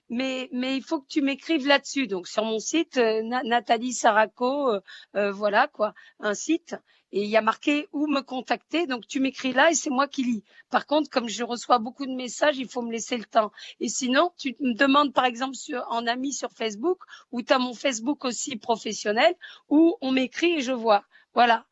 [0.08, 2.06] mais, mais il faut que tu m'écrives là-dessus.
[2.06, 4.80] Donc sur mon site, euh, Nathalie Saraco, euh,
[5.16, 6.76] euh, voilà quoi, un site.
[7.12, 8.86] Et il y a marqué où me contacter.
[8.86, 10.44] Donc tu m'écris là et c'est moi qui lis.
[10.70, 13.52] Par contre, comme je reçois beaucoup de messages, il faut me laisser le temps.
[13.80, 16.98] Et sinon, tu me demandes par exemple sur, en ami sur Facebook,
[17.32, 19.34] ou tu as mon Facebook aussi professionnel,
[19.68, 21.04] où on m'écrit et je vois.
[21.32, 21.64] Voilà.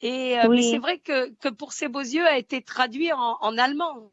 [0.00, 3.58] Et mais c'est vrai que, que pour ces beaux yeux a été traduit en, en
[3.58, 4.12] allemand.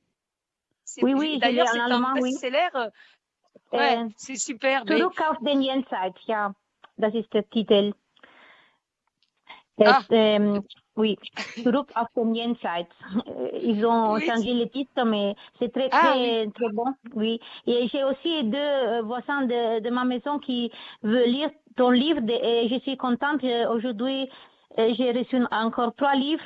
[1.01, 2.69] Oui, oui, d'ailleurs c'est un best-seller
[3.71, 4.85] Äh, c'est super.
[4.85, 6.53] Zurück auf den Jenseits, ja.
[6.97, 7.93] Das ist der Titel.
[9.77, 10.01] Ah.
[10.09, 10.63] Ähm,
[10.95, 11.17] oui,
[11.61, 12.95] Zurück auf den Jenseits.
[13.61, 14.25] Ils ont oui.
[14.25, 16.51] changé le titre, mais c'est très, ah, très, oui.
[16.53, 16.93] très bon.
[17.13, 17.41] Oui.
[17.67, 20.71] Et j'ai aussi deux euh, voisins de, de, ma maison qui
[21.03, 23.43] veulent lire ton livre et je suis contente.
[23.43, 24.29] Aujourd'hui,
[24.77, 26.45] euh, j'ai reçu encore trois livres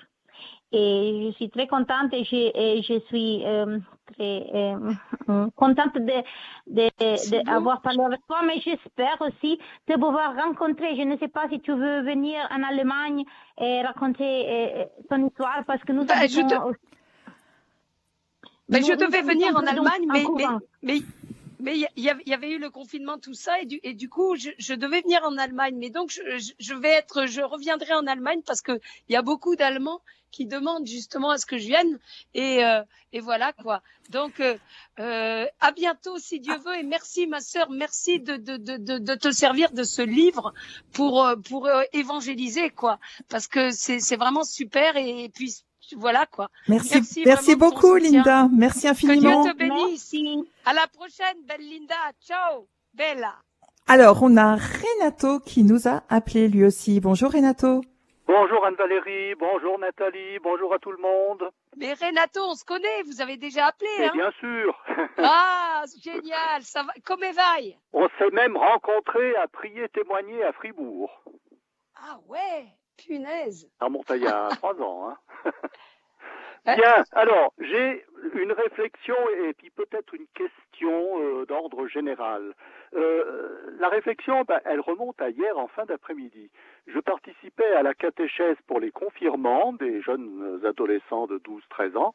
[0.71, 3.79] et je suis très contente et je, et je suis euh,
[4.13, 6.23] très euh, contente de,
[6.67, 10.95] de, de avoir parlé avec toi, mais j'espère aussi te pouvoir rencontrer.
[10.95, 13.23] Je ne sais pas si tu veux venir en Allemagne
[13.59, 16.55] et raconter euh, ton histoire parce que nous bah, je, te...
[18.69, 20.45] bah, je devais venir en Allemagne, mais, mais,
[20.83, 20.99] mais,
[21.59, 24.35] mais il y, y, avait eu le confinement, tout ça, et du, et du coup,
[24.35, 25.75] je, je, devais venir en Allemagne.
[25.77, 26.21] Mais donc, je,
[26.57, 30.45] je, vais être, je reviendrai en Allemagne parce que il y a beaucoup d'Allemands qui
[30.45, 31.99] demandent justement à ce que je vienne.
[32.33, 33.81] Et, euh, et voilà quoi.
[34.09, 34.57] Donc, euh,
[34.99, 36.77] euh, à bientôt si Dieu veut.
[36.77, 40.53] Et merci, ma sœur, merci de, de, de, de, te servir de ce livre
[40.93, 42.99] pour, euh, pour euh, évangéliser quoi.
[43.29, 44.95] Parce que c'est vraiment super.
[44.97, 45.63] Et, et puis
[45.97, 46.49] voilà quoi.
[46.67, 48.47] Merci, merci, beaucoup Linda.
[48.55, 49.43] Merci infiniment.
[49.43, 50.15] Que Dieu te bénisse.
[50.65, 51.95] À la prochaine, belle Linda.
[52.21, 53.35] Ciao, bella.
[53.87, 56.99] Alors, on a Renato qui nous a appelé lui aussi.
[56.99, 57.81] Bonjour Renato.
[58.27, 61.49] Bonjour Anne-Valérie, bonjour Nathalie, bonjour à tout le monde.
[61.77, 63.89] Mais Renato, on se connaît, vous avez déjà appelé.
[64.01, 64.79] hein bien sûr.
[65.17, 66.93] ah, génial, ça va.
[67.03, 67.57] Comment va
[67.93, 71.09] On s'est même rencontrés à prier témoigner à Fribourg.
[71.95, 72.67] Ah ouais,
[73.07, 73.69] punaise.
[73.79, 75.09] Ça remonte il y a trois ans.
[75.09, 75.51] Hein.
[76.65, 82.53] Bien, alors j'ai une réflexion et puis peut-être une question euh, d'ordre général.
[82.95, 86.51] Euh, la réflexion, ben, elle remonte à hier en fin d'après-midi.
[86.87, 92.13] Je participais à la catéchèse pour les confirmants des jeunes adolescents de 12-13 ans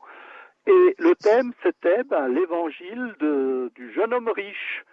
[0.66, 3.14] et le thème c'était ben, l'évangile
[3.74, 4.83] du jeune homme riche.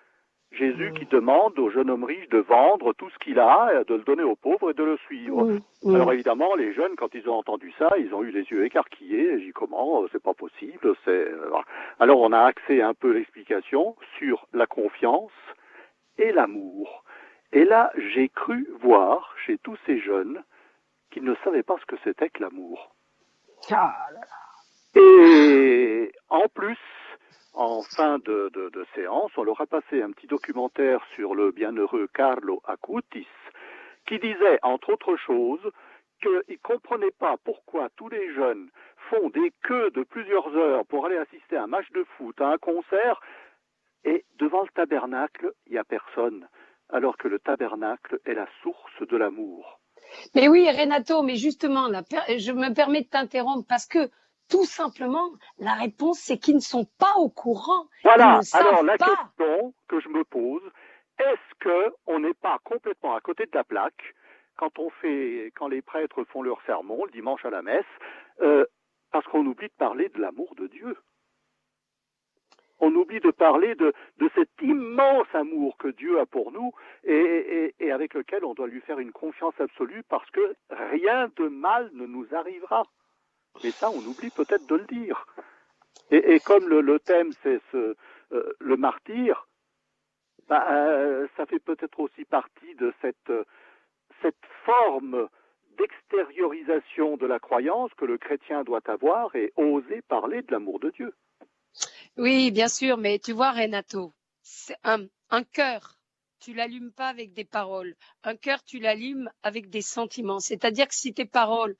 [0.51, 4.01] Jésus qui demande au jeune homme riche de vendre tout ce qu'il a, de le
[4.01, 5.47] donner aux pauvres et de le suivre.
[5.87, 9.39] Alors évidemment, les jeunes, quand ils ont entendu ça, ils ont eu les yeux écarquillés.
[9.39, 10.93] J'ai dit comment C'est pas possible.
[11.05, 11.51] C'est euh,
[11.99, 15.31] alors on a axé un peu l'explication sur la confiance
[16.17, 17.03] et l'amour.
[17.53, 20.43] Et là, j'ai cru voir chez tous ces jeunes
[21.11, 22.93] qu'ils ne savaient pas ce que c'était que l'amour.
[23.71, 23.95] Ah
[24.95, 26.77] et en plus,
[27.53, 28.51] en fin de,
[28.95, 33.27] séance, on leur a passé un petit documentaire sur le bienheureux Carlo Acutis,
[34.07, 35.71] qui disait, entre autres choses,
[36.21, 38.69] qu'il ne comprenait pas pourquoi tous les jeunes
[39.09, 42.51] font des queues de plusieurs heures pour aller assister à un match de foot, à
[42.51, 43.19] un concert,
[44.03, 46.47] et devant le tabernacle, il n'y a personne,
[46.89, 49.79] alors que le tabernacle est la source de l'amour.
[50.35, 54.09] Mais oui, Renato, mais justement, je me permets de t'interrompre parce que
[54.51, 57.87] tout simplement, la réponse, c'est qu'ils ne sont pas au courant.
[58.03, 58.41] Voilà.
[58.53, 60.61] Alors, la question que je me pose,
[61.19, 64.15] est-ce qu'on n'est pas complètement à côté de la plaque
[64.57, 67.85] quand on fait, quand les prêtres font leur sermon le dimanche à la messe,
[68.41, 68.65] euh,
[69.11, 70.97] parce qu'on oublie de parler de l'amour de Dieu?
[72.79, 73.93] On oublie de parler de,
[74.35, 76.71] cet immense amour que Dieu a pour nous
[77.03, 81.91] et, avec lequel on doit lui faire une confiance absolue parce que rien de mal
[81.93, 82.83] ne nous arrivera.
[83.63, 85.25] Mais ça, on oublie peut-être de le dire.
[86.09, 87.95] Et, comme le, thème, c'est ce,
[88.33, 89.47] euh, le martyr,
[90.49, 93.31] bah, euh, ça fait peut-être aussi partie de cette,
[94.21, 94.35] cette
[94.65, 95.29] forme
[95.77, 100.89] d'extériorisation de la croyance que le chrétien doit avoir et oser parler de l'amour de
[100.89, 101.13] Dieu.
[102.17, 104.13] Oui, bien sûr, mais tu vois, Renato,
[104.83, 106.00] un, un cœur,
[106.41, 107.95] tu l'allumes pas avec des paroles.
[108.23, 110.39] Un cœur, tu l'allumes avec des sentiments.
[110.39, 111.75] C'est-à-dire que si tes paroles,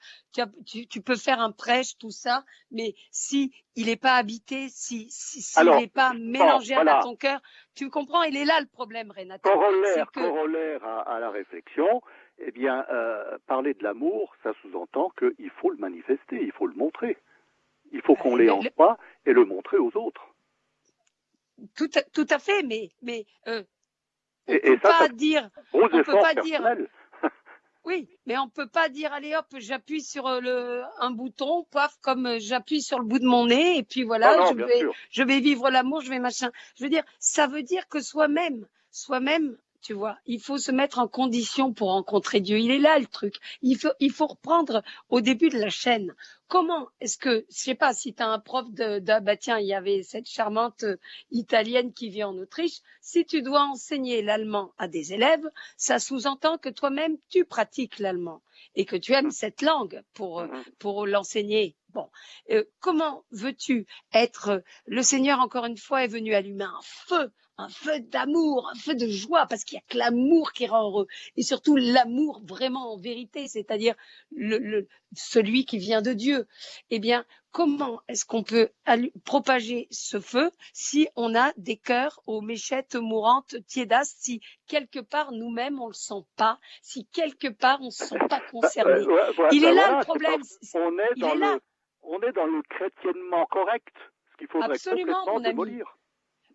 [0.65, 5.69] tu, peux faire un prêche, tout ça, mais si il n'est pas habité, si s'il
[5.69, 7.41] n'est pas mélangé à ton cœur,
[7.76, 9.50] tu comprends Il est là le problème, Renato.
[10.13, 12.02] Corollaire, à, la réflexion,
[12.38, 16.76] eh bien, euh, parler de l'amour, ça sous-entend qu'il faut le manifester, il faut le
[16.76, 17.17] montrer.
[17.91, 20.28] Il faut qu'on l'ait en soi et le montrer aux autres.
[21.76, 23.63] Tout à, tout à fait, mais, mais euh,
[24.48, 25.50] on ne peut pas dire.
[25.74, 26.62] On peut pas dire.
[27.84, 31.98] Oui, mais on peut pas dire allez hop, j'appuie sur euh, le un bouton, paf,
[32.02, 35.24] comme euh, j'appuie sur le bout de mon nez et puis voilà, je vais je
[35.24, 36.52] vais vivre l'amour, je vais machin.
[36.76, 40.18] Je veux dire, ça veut dire que soi-même, soi-même, tu vois.
[40.28, 42.60] Il faut se mettre en condition pour rencontrer Dieu.
[42.60, 43.36] Il est là le truc.
[43.64, 46.14] Il faut, il faut reprendre au début de la chaîne.
[46.52, 49.58] Comment est-ce que, je sais pas, si tu as un prof de, de, bah tiens,
[49.58, 50.98] il y avait cette charmante euh,
[51.32, 56.58] italienne qui vit en Autriche, si tu dois enseigner l'allemand à des élèves, ça sous-entend
[56.58, 58.42] que toi-même tu pratiques l'allemand
[58.76, 60.48] et que tu aimes cette langue pour, euh,
[60.80, 61.76] pour l'enseigner.
[61.90, 62.10] Bon,
[62.52, 67.70] euh, comment veux-tu être Le Seigneur, encore une fois, est venu allumer un feu un
[67.70, 71.08] feu d'amour, un feu de joie, parce qu'il n'y a que l'amour qui rend heureux,
[71.36, 73.96] et surtout l'amour vraiment en vérité, c'est-à-dire
[74.32, 76.48] le, celui qui vient de Dieu.
[76.90, 78.70] Eh bien, comment est-ce qu'on peut
[79.26, 85.32] propager ce feu si on a des cœurs aux méchettes mourantes, tiédasses, si quelque part
[85.32, 89.04] nous-mêmes on le sent pas, si quelque part on se sent pas concerné?
[89.52, 90.42] Il est là le problème.
[90.74, 91.62] On est, dans le,
[92.04, 93.96] on est dans le chrétiennement correct,
[94.32, 95.66] ce qu'il faudrait Absolument, complètement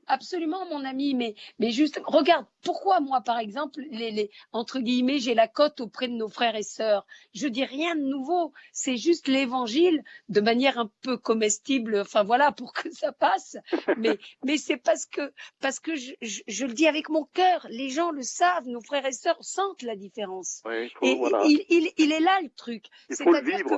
[0.08, 5.18] Absolument, mon ami, mais, mais juste, regarde, pourquoi moi, par exemple, les, les, entre guillemets,
[5.18, 7.06] j'ai la cote auprès de nos frères et sœurs?
[7.34, 12.52] Je dis rien de nouveau, c'est juste l'évangile de manière un peu comestible, enfin voilà,
[12.52, 13.56] pour que ça passe.
[13.96, 17.88] Mais, mais c'est parce que, parce que je, je, le dis avec mon cœur, les
[17.88, 20.62] gens le savent, nos frères et sœurs sentent la différence.
[20.70, 22.86] et il, il, il, est là le truc.
[23.10, 23.74] C'est-à-dire que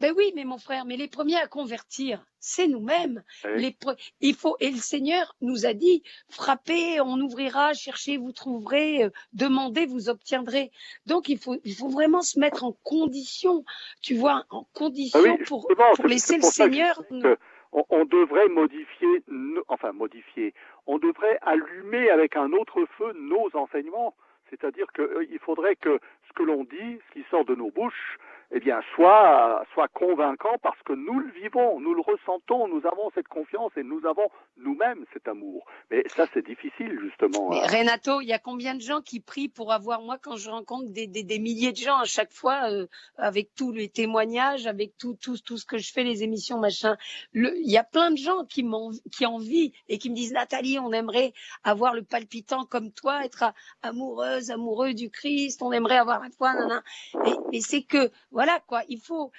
[0.00, 3.22] ben oui, mais mon frère, mais les premiers à convertir, c'est nous-mêmes.
[3.56, 3.76] Les
[4.20, 9.10] Il faut et le Seigneur nous a dit frappez, on ouvrira, cherchez, vous trouverez, euh,
[9.32, 10.70] demandez, vous obtiendrez.
[11.06, 13.64] Donc il faut il faut vraiment se mettre en condition,
[14.00, 17.02] tu vois, en condition ah pour, pour laisser le Seigneur.
[17.70, 19.22] On, devrait modifier,
[19.68, 20.54] enfin modifier,
[20.86, 24.14] on devrait allumer avec un autre feu nos enseignements.
[24.48, 28.18] C'est-à-dire qu'il euh, faudrait que ce que l'on dit, ce qui sort de nos bouches,
[28.50, 33.10] eh bien, soit, soit convaincant parce que nous le vivons, nous le ressentons, nous avons
[33.14, 35.66] cette confiance et nous avons nous-mêmes cet amour.
[35.90, 37.50] Mais ça, c'est difficile, justement.
[37.50, 40.48] Mais Renato, il y a combien de gens qui prient pour avoir, moi, quand je
[40.48, 42.86] rencontre des, des, des milliers de gens à chaque fois, euh,
[43.18, 46.96] avec tous les témoignages, avec tout, tout, tout ce que je fais, les émissions, machin,
[47.34, 50.78] il y a plein de gens qui m'ont, qui envient et qui me disent, Nathalie,
[50.78, 51.34] on aimerait
[51.64, 53.44] avoir le palpitant comme toi, être
[53.82, 56.54] amoureuse, amoureux du Christ, on aimerait avoir la foi,
[57.26, 59.32] Et, et c'est que, voilà quoi, il faut,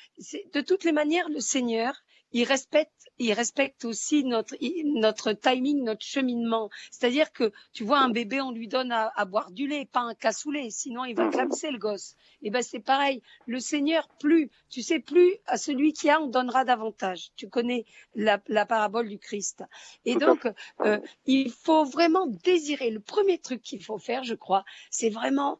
[0.53, 1.93] de toutes les manières, le Seigneur,
[2.33, 4.57] il respecte, il respecte aussi notre,
[4.99, 6.69] notre timing, notre cheminement.
[6.91, 10.15] C'est-à-dire que, tu vois, un bébé, on lui donne à, boire du lait, pas un
[10.15, 12.17] cassoulet, sinon il va clamser le gosse.
[12.41, 13.21] Et eh ben c'est pareil.
[13.47, 17.31] Le Seigneur, plus, tu sais, plus à celui qui a, on donnera davantage.
[17.38, 17.85] Tu connais
[18.15, 19.63] la, la parabole du Christ.
[20.03, 20.45] Et donc,
[20.81, 22.89] euh, il faut vraiment désirer.
[22.89, 25.57] Le premier truc qu'il faut faire, je crois, c'est vraiment,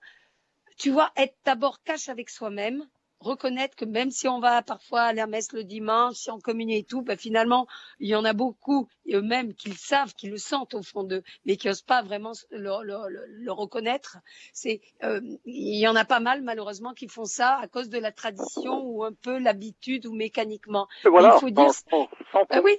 [0.78, 2.86] tu vois, être d'abord cash avec soi-même
[3.20, 6.78] reconnaître que même si on va parfois à la messe le dimanche, si on communie
[6.78, 7.68] et tout, bah, finalement,
[8.00, 11.04] il y en a beaucoup, et eux-mêmes, qui le savent, qui le sentent au fond
[11.04, 14.18] d'eux, mais qui n'osent pas vraiment le, le, le, reconnaître.
[14.54, 18.00] C'est, euh, il y en a pas mal, malheureusement, qui font ça à cause de
[18.00, 20.88] la tradition ou un peu l'habitude ou mécaniquement.
[21.04, 21.72] Voilà, il faut dire,
[22.50, 22.78] ah oui,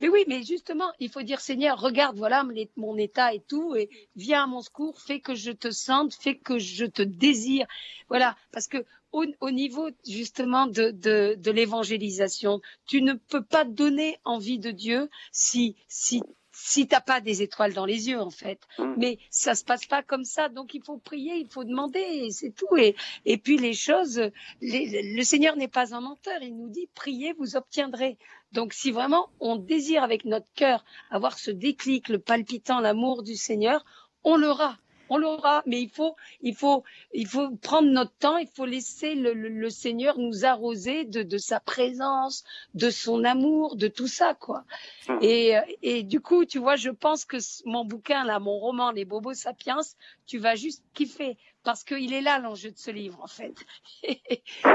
[0.00, 2.44] mais oui, mais justement, il faut dire Seigneur, regarde, voilà
[2.76, 6.36] mon état et tout, et viens à mon secours, fais que je te sente, fais
[6.38, 7.66] que je te désire.
[8.08, 8.78] Voilà, parce que
[9.12, 14.70] au, au niveau justement de, de, de l'évangélisation, tu ne peux pas donner envie de
[14.70, 16.22] Dieu si, si
[16.62, 18.60] si t'as pas des étoiles dans les yeux en fait.
[18.78, 18.94] Mm.
[18.98, 22.54] Mais ça se passe pas comme ça, donc il faut prier, il faut demander, c'est
[22.54, 22.76] tout.
[22.76, 22.94] Et,
[23.24, 27.56] et puis les choses, le Seigneur n'est pas un menteur, il nous dit priez, vous
[27.56, 28.18] obtiendrez.
[28.52, 33.36] Donc si vraiment on désire avec notre cœur avoir ce déclic, le palpitant, l'amour du
[33.36, 33.84] Seigneur,
[34.22, 34.76] on l'aura
[35.10, 39.14] on l'aura, mais il faut, il faut, il faut prendre notre temps, il faut laisser
[39.14, 42.44] le, le, Seigneur nous arroser de, de, sa présence,
[42.74, 44.64] de son amour, de tout ça, quoi.
[45.08, 45.18] Hum.
[45.20, 49.04] Et, et du coup, tu vois, je pense que mon bouquin là, mon roman Les
[49.04, 49.80] Bobos Sapiens,
[50.26, 53.54] tu vas juste kiffer parce qu'il est là l'enjeu de ce livre en fait.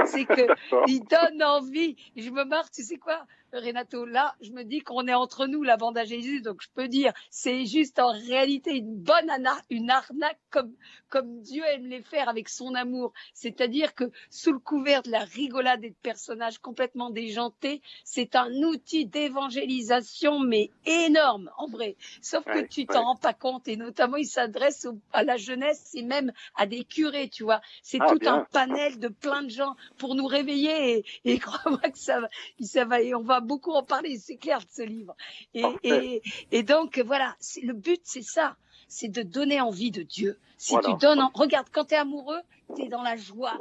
[0.05, 0.47] c'est que
[0.87, 1.95] il donne envie.
[2.15, 3.25] Je me marre, tu sais quoi,
[3.59, 6.67] Renato, là, je me dis qu'on est entre nous, la bande à Jésus, donc je
[6.73, 9.31] peux dire, c'est juste en réalité une bonne
[9.69, 10.73] une arnaque comme,
[11.09, 13.13] comme Dieu aime les faire avec son amour.
[13.33, 18.51] C'est-à-dire que sous le couvert de la rigolade et de personnages complètement déjantés, c'est un
[18.63, 21.95] outil d'évangélisation, mais énorme, en vrai.
[22.21, 26.03] Sauf que tu t'en rends pas compte, et notamment il s'adresse à la jeunesse et
[26.03, 27.61] même à des curés, tu vois.
[27.81, 31.79] C'est ah, tout un panel de plein de gens pour nous réveiller, et, et crois-moi
[31.79, 32.29] que ça va,
[32.61, 35.15] ça va, et on va beaucoup en parler, c'est clair de ce livre.
[35.53, 38.57] Et, et, et donc voilà, le but c'est ça,
[38.87, 40.37] c'est de donner envie de Dieu.
[40.57, 42.39] Si tu donnes, regarde, quand tu es amoureux,
[42.75, 43.53] tu es dans la joie,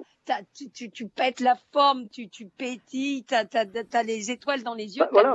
[0.56, 4.96] tu, tu, tu, pètes la forme, tu, tu pétilles, tu as, les étoiles dans les
[4.96, 5.04] yeux.
[5.12, 5.34] Bah,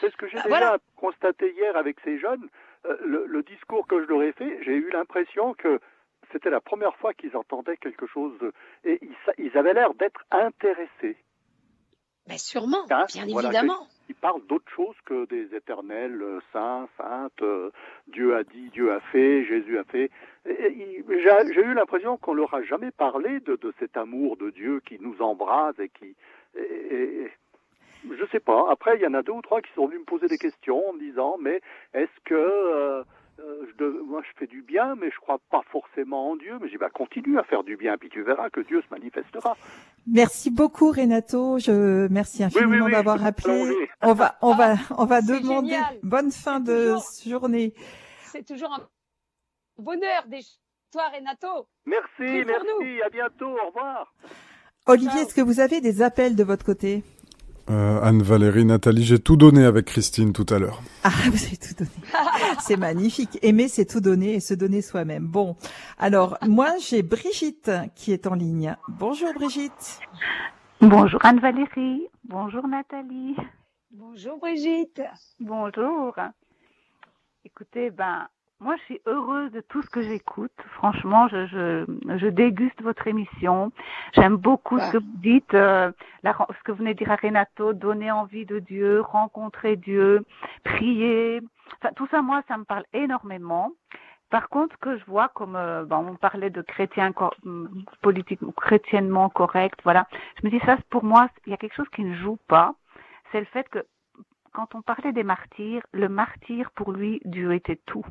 [0.00, 2.48] c'est ce que j'ai bah, déjà constaté hier avec ces jeunes.
[2.86, 5.80] Euh, le, le, discours que je leur ai fait, j'ai eu l'impression que
[6.34, 8.34] c'était la première fois qu'ils entendaient quelque chose
[8.84, 11.16] et ils, ils avaient l'air d'être intéressés.
[12.28, 13.86] Mais sûrement, hein, bien évidemment.
[14.08, 17.70] Il parle d'autre chose que des éternels euh, saints, saintes, euh,
[18.08, 20.10] Dieu a dit, Dieu a fait, Jésus a fait.
[20.46, 24.98] J'ai eu l'impression qu'on leur a jamais parlé de, de, cet amour de Dieu qui
[25.00, 26.14] nous embrase et qui...
[26.56, 27.30] Et,
[28.04, 28.66] je sais pas.
[28.70, 30.86] Après, il y en a deux ou trois qui sont venus me poser des questions
[30.90, 31.62] en me disant, mais
[31.94, 32.34] est-ce que...
[32.34, 33.03] Euh,
[34.24, 36.58] je fais du bien, mais je crois pas forcément en Dieu.
[36.60, 38.94] Mais je dis, bah, continue à faire du bien, puis tu verras que Dieu se
[38.94, 39.56] manifestera.
[40.06, 41.58] Merci beaucoup, Renato.
[41.58, 43.74] Je merci infiniment d'avoir appelé.
[44.02, 47.74] On va, on va, on va demander bonne fin de journée.
[48.32, 48.88] C'est toujours un
[49.78, 50.40] bonheur des
[50.92, 51.66] toi, Renato.
[51.86, 53.02] Merci, merci.
[53.04, 53.50] À bientôt.
[53.50, 54.14] Au revoir.
[54.86, 57.02] Olivier, est-ce que vous avez des appels de votre côté?
[57.70, 60.82] Euh, Anne-Valérie, Nathalie, j'ai tout donné avec Christine tout à l'heure.
[61.02, 61.90] Ah, vous avez tout donné.
[62.60, 63.38] c'est magnifique.
[63.42, 65.26] Aimer, c'est tout donner et se donner soi-même.
[65.26, 65.56] Bon,
[65.98, 68.76] alors moi, j'ai Brigitte qui est en ligne.
[68.88, 70.00] Bonjour Brigitte.
[70.80, 72.06] Bonjour Anne-Valérie.
[72.24, 73.36] Bonjour Nathalie.
[73.90, 75.00] Bonjour Brigitte.
[75.40, 76.14] Bonjour.
[77.44, 78.26] Écoutez, ben,
[78.64, 80.50] moi, je suis heureuse de tout ce que j'écoute.
[80.76, 83.72] Franchement, je, je, je, déguste votre émission.
[84.14, 85.92] J'aime beaucoup ce que vous dites, euh,
[86.24, 90.24] ce que vous venez de dire à Renato, donner envie de Dieu, rencontrer Dieu,
[90.64, 91.42] prier.
[91.78, 93.70] Enfin, tout ça, moi, ça me parle énormément.
[94.30, 97.12] Par contre, ce que je vois, comme euh, bon, on parlait de chrétien
[98.00, 100.08] politique, chrétiennement correct, voilà,
[100.40, 102.74] je me dis ça, pour moi, il y a quelque chose qui ne joue pas.
[103.30, 103.84] C'est le fait que
[104.52, 108.06] quand on parlait des martyrs, le martyr pour lui, Dieu était tout.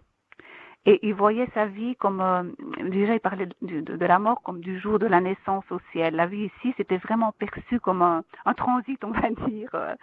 [0.85, 2.43] Et il voyait sa vie comme, euh,
[2.89, 6.13] déjà il parlait de, de, la mort comme du jour de la naissance au ciel.
[6.13, 9.95] La vie ici, c'était vraiment perçu comme un, un, transit, on va dire, euh,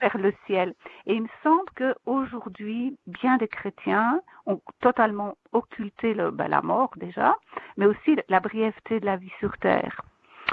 [0.00, 0.74] vers le ciel.
[1.06, 6.62] Et il me semble que aujourd'hui, bien des chrétiens ont totalement occulté le, ben, la
[6.62, 7.36] mort déjà,
[7.76, 10.00] mais aussi la brièveté de la vie sur terre.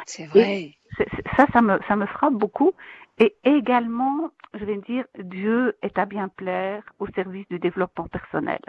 [0.07, 0.71] C'est vrai.
[1.35, 2.71] ça, ça me, ça me frappe beaucoup.
[3.19, 8.61] Et également, je vais dire, Dieu est à bien plaire au service du développement personnel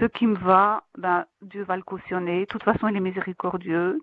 [0.00, 2.40] ce qui me va, ben, Dieu va le cautionner.
[2.40, 4.00] De toute façon, il est miséricordieux.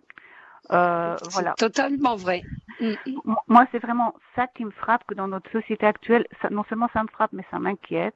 [0.71, 1.53] Euh, voilà.
[1.57, 2.41] Totalement vrai.
[2.79, 3.35] Mm, mm.
[3.47, 6.89] Moi, c'est vraiment ça qui me frappe que dans notre société actuelle, ça, non seulement
[6.93, 8.15] ça me frappe, mais ça m'inquiète.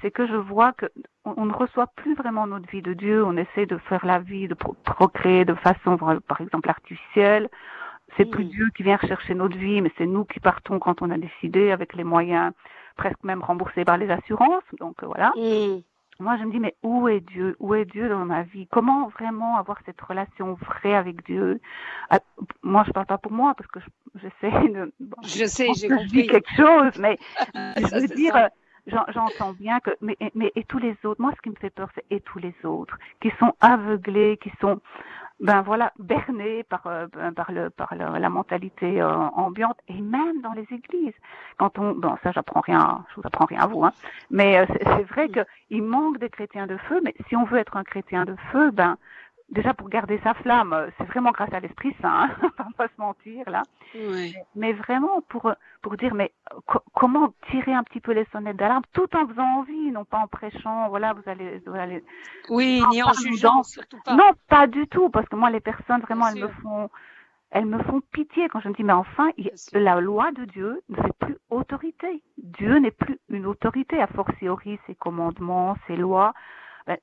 [0.00, 0.86] C'est que je vois que
[1.24, 3.24] on, ne reçoit plus vraiment notre vie de Dieu.
[3.24, 7.48] On essaie de faire la vie, de procréer de façon, par exemple, artificielle.
[8.16, 8.48] C'est plus mm.
[8.48, 11.70] Dieu qui vient chercher notre vie, mais c'est nous qui partons quand on a décidé
[11.70, 12.52] avec les moyens
[12.96, 14.64] presque même remboursés par les assurances.
[14.78, 15.32] Donc voilà
[16.20, 17.56] moi, je me dis, mais où est Dieu?
[17.58, 18.66] Où est Dieu dans ma vie?
[18.70, 21.60] Comment vraiment avoir cette relation vraie avec Dieu?
[22.10, 22.20] Ah,
[22.62, 23.80] Moi, je parle pas pour moi parce que
[24.16, 24.92] j'essaie de.
[25.22, 26.26] je sais, j'ai compris.
[26.26, 27.18] quelque chose, mais
[27.54, 28.48] je veux dire, euh,
[28.86, 29.90] j'entends bien que.
[30.00, 31.20] Mais, mais et tous les autres?
[31.20, 34.52] Moi, ce qui me fait peur, c'est et tous les autres qui sont aveuglés, qui
[34.60, 34.80] sont
[35.42, 40.40] ben voilà, berné par euh, ben, par le par la mentalité euh, ambiante et même
[40.40, 41.14] dans les églises.
[41.58, 43.92] Quand on, bon ça j'apprends rien, je vous apprends rien à vous, hein.
[44.30, 45.44] Mais euh, c'est vrai mm.
[45.68, 47.00] qu'il manque des chrétiens de feu.
[47.02, 48.96] Mais si on veut être un chrétien de feu, ben
[49.52, 52.68] déjà pour garder sa flamme, euh, c'est vraiment grâce à l'Esprit Saint, hein, on va
[52.76, 53.62] pas se mentir là.
[54.56, 56.32] Mais vraiment pour pour dire mais
[56.94, 60.26] comment tirer un petit peu les sonnettes d'alarme tout en faisant envie, non pas en
[60.26, 62.02] prêchant, voilà vous allez vous allez.
[62.48, 64.14] Oui, ni en jugeant surtout pas.
[64.14, 66.90] Non, pas du tout, parce que moi les personnes vraiment elles me font
[67.50, 69.30] elles me font pitié quand je me dis mais enfin
[69.72, 72.22] la loi de Dieu ne fait plus autorité.
[72.38, 76.32] Dieu n'est plus une autorité a fortiori ses commandements, ses lois
[76.86, 76.96] ben,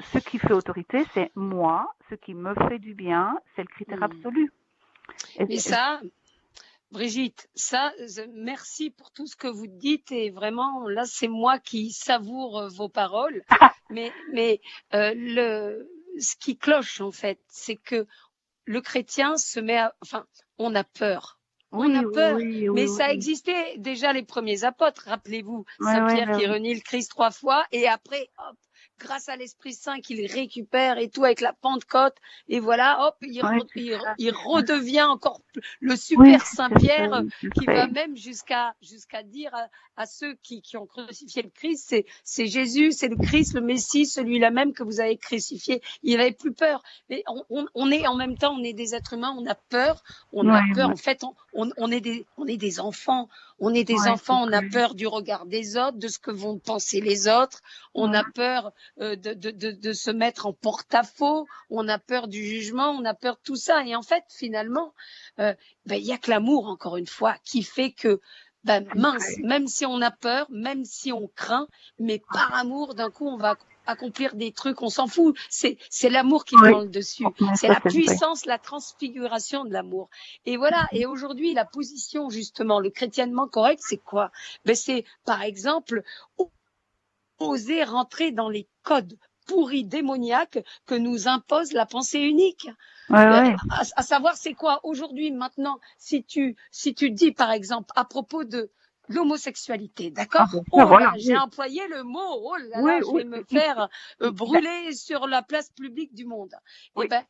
[0.00, 4.00] ce qui fait autorité, c'est moi, ce qui me fait du bien, c'est le critère
[4.00, 4.04] hmm.
[4.04, 4.52] absolu.
[5.38, 6.00] Et, ça,
[6.90, 7.92] Brigitte, ça,
[8.32, 12.68] merci pour tout ce que vous dites et vraiment, là, c'est moi qui savoure euh,
[12.68, 13.42] vos paroles.
[13.90, 14.60] mais mais
[14.94, 15.88] euh, le,
[16.18, 18.06] ce qui cloche en fait, c'est que
[18.64, 20.24] le chrétien se met, à, enfin,
[20.58, 21.38] on a peur.
[21.76, 25.06] On a peur, mais ça existait déjà les premiers apôtres.
[25.06, 28.56] Rappelez-vous, Saint Pierre qui renie le Christ trois fois et après, hop,
[28.98, 32.14] grâce à l'Esprit Saint qu'il récupère et tout avec la Pentecôte.
[32.48, 33.42] Et voilà, hop, il,
[34.18, 35.40] il, redevient encore
[35.80, 37.22] le super Saint Pierre
[37.58, 39.52] qui va même jusqu'à jusqu'à dire
[39.96, 43.60] à, ceux qui, qui, ont crucifié le Christ, c'est c'est Jésus, c'est le Christ, le
[43.60, 45.82] Messie, celui-là même que vous avez crucifié.
[46.02, 46.82] Il n'avait plus peur.
[47.10, 49.54] Mais on, on, on, est en même temps, on est des êtres humains, on a
[49.54, 50.90] peur, on a peur.
[50.90, 51.22] En fait,
[51.52, 53.28] on, on, est des on est des enfants.
[53.66, 56.58] On est des enfants, on a peur du regard des autres, de ce que vont
[56.58, 57.62] penser les autres.
[57.94, 61.46] On a peur euh, de, de, de, de, se mettre en porte-à-faux.
[61.70, 62.90] On a peur du jugement.
[62.90, 63.82] On a peur de tout ça.
[63.86, 64.92] Et en fait, finalement,
[65.38, 65.54] euh,
[65.86, 68.20] ben, il y a que l'amour, encore une fois, qui fait que
[68.64, 71.66] ben, mince, même si on a peur, même si on craint,
[71.98, 73.56] mais par amour, d'un coup, on va
[73.86, 75.36] accomplir des trucs, on s'en fout.
[75.48, 77.24] C'est c'est l'amour qui prend le dessus.
[77.54, 80.08] C'est la puissance, la transfiguration de l'amour.
[80.46, 80.86] Et voilà.
[80.92, 84.30] Et aujourd'hui, la position justement, le chrétiennement correct, c'est quoi?
[84.64, 86.02] Ben c'est par exemple
[87.38, 92.68] oser rentrer dans les codes pourris démoniaques que nous impose la pensée unique.
[93.10, 93.54] Ouais,
[93.96, 94.80] À, savoir c'est quoi?
[94.82, 98.70] Aujourd'hui maintenant si tu si tu dis par exemple à propos de
[99.08, 103.88] l'homosexualité, d'accord ah, oh, J'ai employé le mot, oh là là, je vais me faire
[104.22, 106.54] euh, brûler sur la place publique du monde.
[107.02, 107.24] Eh ben,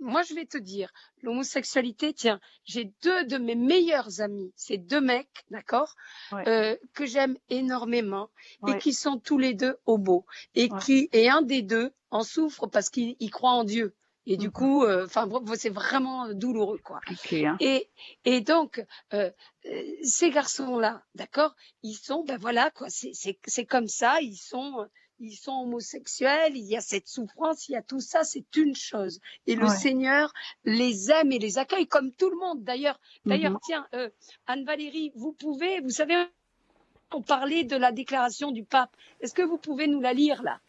[0.00, 0.90] moi, je vais te dire,
[1.22, 5.94] l'homosexualité, tiens, j'ai deux de mes meilleurs amis, c'est deux mecs, d'accord,
[6.32, 8.30] euh, que j'aime énormément
[8.66, 12.66] et qui sont tous les deux homos et qui, et un des deux en souffre
[12.66, 13.94] parce qu'il croit en Dieu.
[14.26, 17.00] Et du mmh coup, euh, enfin, c'est vraiment douloureux, quoi.
[17.06, 17.56] Hein.
[17.60, 17.90] Et,
[18.24, 19.30] et donc, euh,
[19.66, 22.88] euh, ces garçons-là, d'accord, ils sont, ben voilà, quoi.
[22.88, 24.20] C'est comme ça.
[24.22, 26.56] Ils sont, ils sont homosexuels.
[26.56, 28.24] Il y a cette souffrance, il y a tout ça.
[28.24, 29.20] C'est une chose.
[29.46, 30.32] Et le Seigneur
[30.64, 32.64] les aime et les accueille comme tout le monde.
[32.64, 33.86] D'ailleurs, mmh d'ailleurs, tiens,
[34.46, 36.16] Anne Valérie, vous pouvez, vous savez,
[37.12, 38.96] on parlait de la déclaration du pape.
[39.20, 40.60] Est-ce que vous pouvez nous la lire là?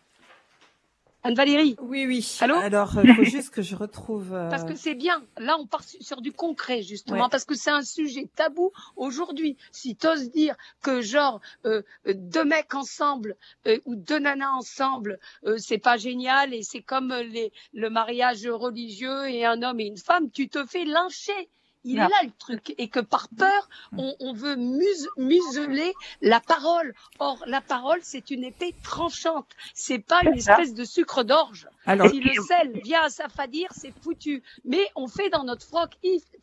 [1.26, 2.38] Anne-Valérie Oui, oui.
[2.40, 4.32] Allô Alors, il euh, faut juste que je retrouve...
[4.32, 5.24] Euh, parce que c'est bien.
[5.40, 8.72] Là, on part sur du concret, justement, parce que c'est un sujet tabou.
[8.96, 13.38] Aujourd'hui, si tu oses dire que, genre, euh, deux mecs ensemble
[13.86, 15.18] ou deux nanas ensemble,
[15.58, 19.98] c'est pas génial et c'est comme les, le mariage religieux et un homme et une
[19.98, 21.50] femme, tu te fais lyncher.
[21.86, 22.74] Il est là le truc.
[22.78, 26.94] Et que par peur, on, veut museler la parole.
[27.20, 29.48] Or, la parole, c'est une épée tranchante.
[29.74, 31.68] C'est pas une espèce de sucre d'orge.
[31.86, 34.44] si le sel vient à s'affadir, c'est foutu.
[34.66, 35.92] Mais on fait dans notre froc.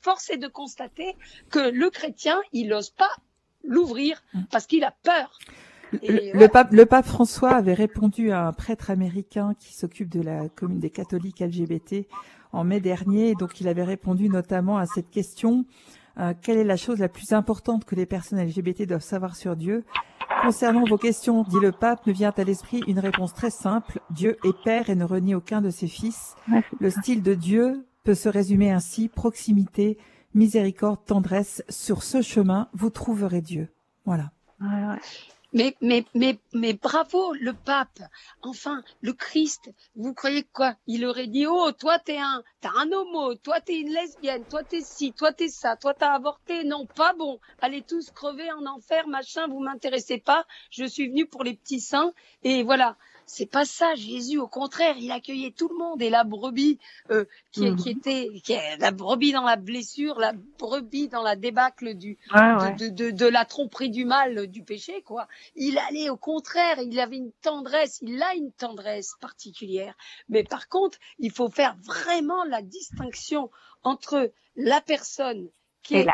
[0.00, 1.16] Force est de constater
[1.50, 3.10] que le chrétien, il n'ose pas
[3.64, 5.38] l'ouvrir parce qu'il a peur.
[5.92, 10.48] le, pape, le pape François avait répondu à un prêtre américain qui s'occupe de la
[10.48, 12.06] commune des catholiques LGBT
[12.52, 13.34] en mai dernier.
[13.34, 15.64] Donc, il avait répondu notamment à cette question
[16.18, 19.56] euh, quelle est la chose la plus importante que les personnes LGBT doivent savoir sur
[19.56, 19.84] Dieu?
[20.42, 24.00] Concernant vos questions, dit le pape, me vient à l'esprit une réponse très simple.
[24.10, 26.34] Dieu est Père et ne renie aucun de ses fils.
[26.80, 29.98] le style de Dieu peut se résumer ainsi, proximité,
[30.34, 31.62] miséricorde, tendresse.
[31.68, 33.68] Sur ce chemin, vous trouverez Dieu.
[34.04, 34.32] Voilà.
[35.52, 38.00] Mais, mais, mais, mais bravo, le pape.
[38.40, 39.70] Enfin, le Christ.
[39.96, 40.76] Vous croyez quoi?
[40.86, 44.62] Il aurait dit, oh, toi t'es un, t'as un homo, toi t'es une lesbienne, toi
[44.64, 46.64] t'es ci, toi t'es ça, toi t'as avorté.
[46.64, 47.38] Non, pas bon.
[47.60, 50.46] Allez tous crever en enfer, machin, vous m'intéressez pas.
[50.70, 52.12] Je suis venu pour les petits saints.
[52.42, 52.96] Et voilà.
[53.32, 53.94] C'est pas ça.
[53.94, 56.78] Jésus, au contraire, il accueillait tout le monde et la brebis
[57.10, 57.98] euh, qui, qui, mhm.
[57.98, 62.90] était, qui est la brebis dans la blessure, la brebis dans la débâcle du De,
[62.90, 65.28] de, de, la tromperie du mal, du péché, quoi.
[65.56, 69.96] Il allait au contraire, il avait une tendresse, il a une tendresse particulière.
[70.28, 73.50] Mais par contre, il faut faire vraiment la distinction
[73.82, 75.48] entre la personne
[75.82, 76.06] qui est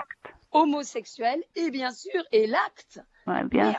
[0.53, 3.01] homosexuelle et bien sûr et l'acte.
[3.45, 3.76] Bien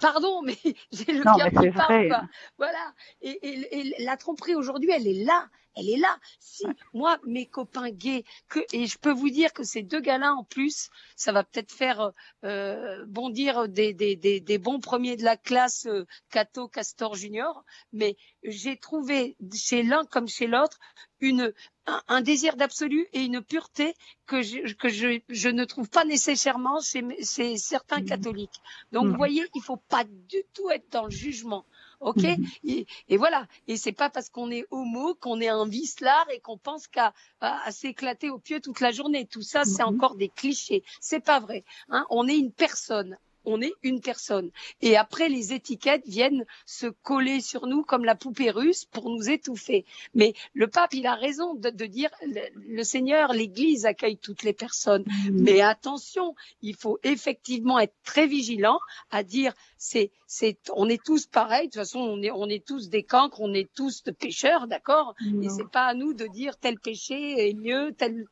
[0.00, 0.56] Pardon, mais
[0.92, 2.28] j'ai le cœur qui parle.
[2.58, 2.92] Voilà.
[3.20, 3.38] Et,
[3.80, 6.18] et la tromperie aujourd'hui, elle est là elle est là.
[6.40, 10.34] Si moi, mes copains gays, que, et je peux vous dire que ces deux gars-là
[10.34, 12.12] en plus, ça va peut-être faire
[12.44, 17.64] euh, bondir des, des, des, des, bons premiers de la classe euh, Cato Castor Junior,
[17.92, 20.78] mais j'ai trouvé chez l'un comme chez l'autre
[21.20, 21.52] une
[21.86, 23.94] un, désir d'absolu et une pureté
[24.26, 28.06] que je, que je, je ne trouve pas nécessairement chez, chez certains mmh.
[28.06, 28.60] catholiques.
[28.92, 29.16] Donc, vous mmh.
[29.16, 31.64] voyez, il faut pas du tout être dans le jugement
[32.02, 32.46] ok mhm.
[32.64, 33.46] et, et, voilà.
[33.68, 37.12] Et c'est pas parce qu'on est homo qu'on est un vicelard et qu'on pense qu'à
[37.40, 39.26] à, s'éclater au pieu toute la journée.
[39.26, 39.94] Tout ça, c'est mhm.
[39.94, 40.82] encore des clichés.
[41.00, 41.64] C'est pas vrai.
[41.88, 44.50] Hein on est une personne on est une personne.
[44.80, 49.28] Et après, les étiquettes viennent se coller sur nous comme la poupée russe pour nous
[49.28, 49.84] étouffer.
[50.14, 55.04] Mais le pape, il a raison de, dire, le, Seigneur, l'Église accueille toutes les personnes.
[55.32, 58.78] Mais attention, il faut effectivement être très vigilant
[59.10, 61.66] à dire, c'est, c'est, on est tous pareils.
[61.68, 64.66] De toute façon, on est, on est tous des cancres, on est tous de pécheurs,
[64.66, 65.14] d'accord?
[65.42, 68.24] Et c'est pas à nous de dire tel péché est mieux, tel,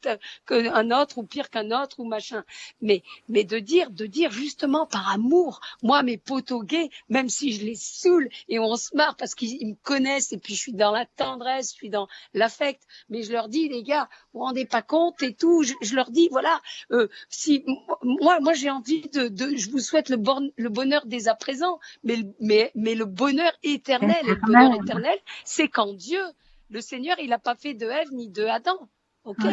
[0.47, 2.43] qu'un autre ou pire qu'un autre ou machin.
[2.81, 5.61] Mais, mais de dire, de dire justement par amour.
[5.83, 9.69] Moi, mes potos gays, même si je les saoule et on se marre parce qu'ils
[9.69, 13.33] me connaissent et puis je suis dans la tendresse, je suis dans l'affect, mais je
[13.33, 15.65] leur dis, les gars, vous vous rendez pas compte et tout.
[15.65, 17.63] Je, leur dis, voilà, euh, si
[18.03, 20.17] moi, moi j'ai envie de, de, je vous souhaite le,
[20.57, 25.18] le bonheur dès à présent, mais, mais, mais le bonheur éternel, et le bonheur éternel,
[25.45, 26.22] c'est quand Dieu,
[26.70, 28.88] le Seigneur, il n'a pas fait de Ève ni de Adam.
[29.25, 29.45] Ok.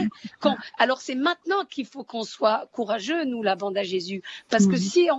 [0.77, 4.77] alors c'est maintenant qu'il faut qu'on soit courageux, nous, la bande à Jésus, parce que
[4.77, 5.09] si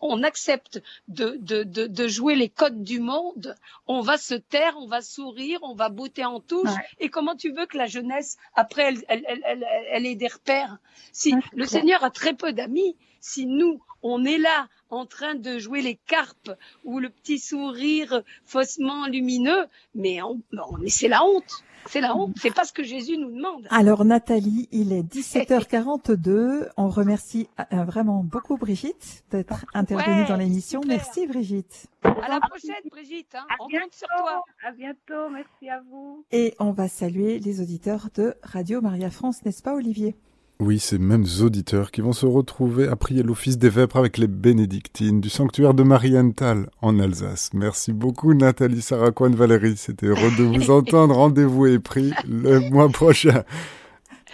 [0.00, 3.56] on, accepte de, de, de, jouer les codes du monde,
[3.88, 6.70] on va se taire, on va sourire, on va botter en touche.
[7.00, 10.78] Et comment tu veux que la jeunesse, après, elle, elle, elle, elle ait des repères?
[11.12, 15.58] Si le Seigneur a très peu d'amis, si nous, on est là en train de
[15.58, 16.52] jouer les carpes
[16.84, 20.40] ou le petit sourire faussement lumineux, mais, on,
[20.80, 21.64] mais c'est la honte.
[21.88, 23.66] C'est la honte, c'est pas ce que Jésus nous demande.
[23.70, 26.68] Alors Nathalie, il est 17h42.
[26.76, 30.80] On remercie euh, vraiment beaucoup Brigitte d'être intervenue dans l'émission.
[30.86, 31.86] Merci Brigitte.
[32.02, 33.34] À la prochaine Brigitte.
[33.34, 33.46] Hein.
[33.60, 34.42] On compte sur toi.
[34.64, 36.24] À bientôt, merci à vous.
[36.32, 40.16] Et on va saluer les auditeurs de Radio Maria France, n'est-ce pas Olivier?
[40.58, 44.26] Oui, ces mêmes auditeurs qui vont se retrouver à prier l'office des vêpres avec les
[44.26, 47.50] bénédictines du sanctuaire de Marienthal en Alsace.
[47.52, 51.14] Merci beaucoup Nathalie Saracoine Valérie, c'était heureux de vous entendre.
[51.14, 53.44] Rendez-vous est pris le mois prochain.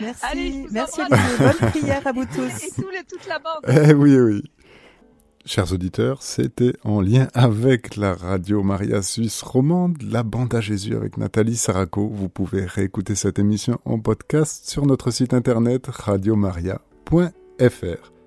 [0.01, 2.65] Merci, merci Bonne prière à vous tous.
[2.67, 2.71] Et
[3.09, 3.89] toute la bande.
[3.89, 4.43] Eh oui, oui.
[5.45, 10.95] Chers auditeurs, c'était en lien avec la radio Maria Suisse romande, la bande à Jésus
[10.95, 12.09] avec Nathalie Saraco.
[12.09, 18.22] Vous pouvez réécouter cette émission en podcast sur notre site internet radiomaria.fr.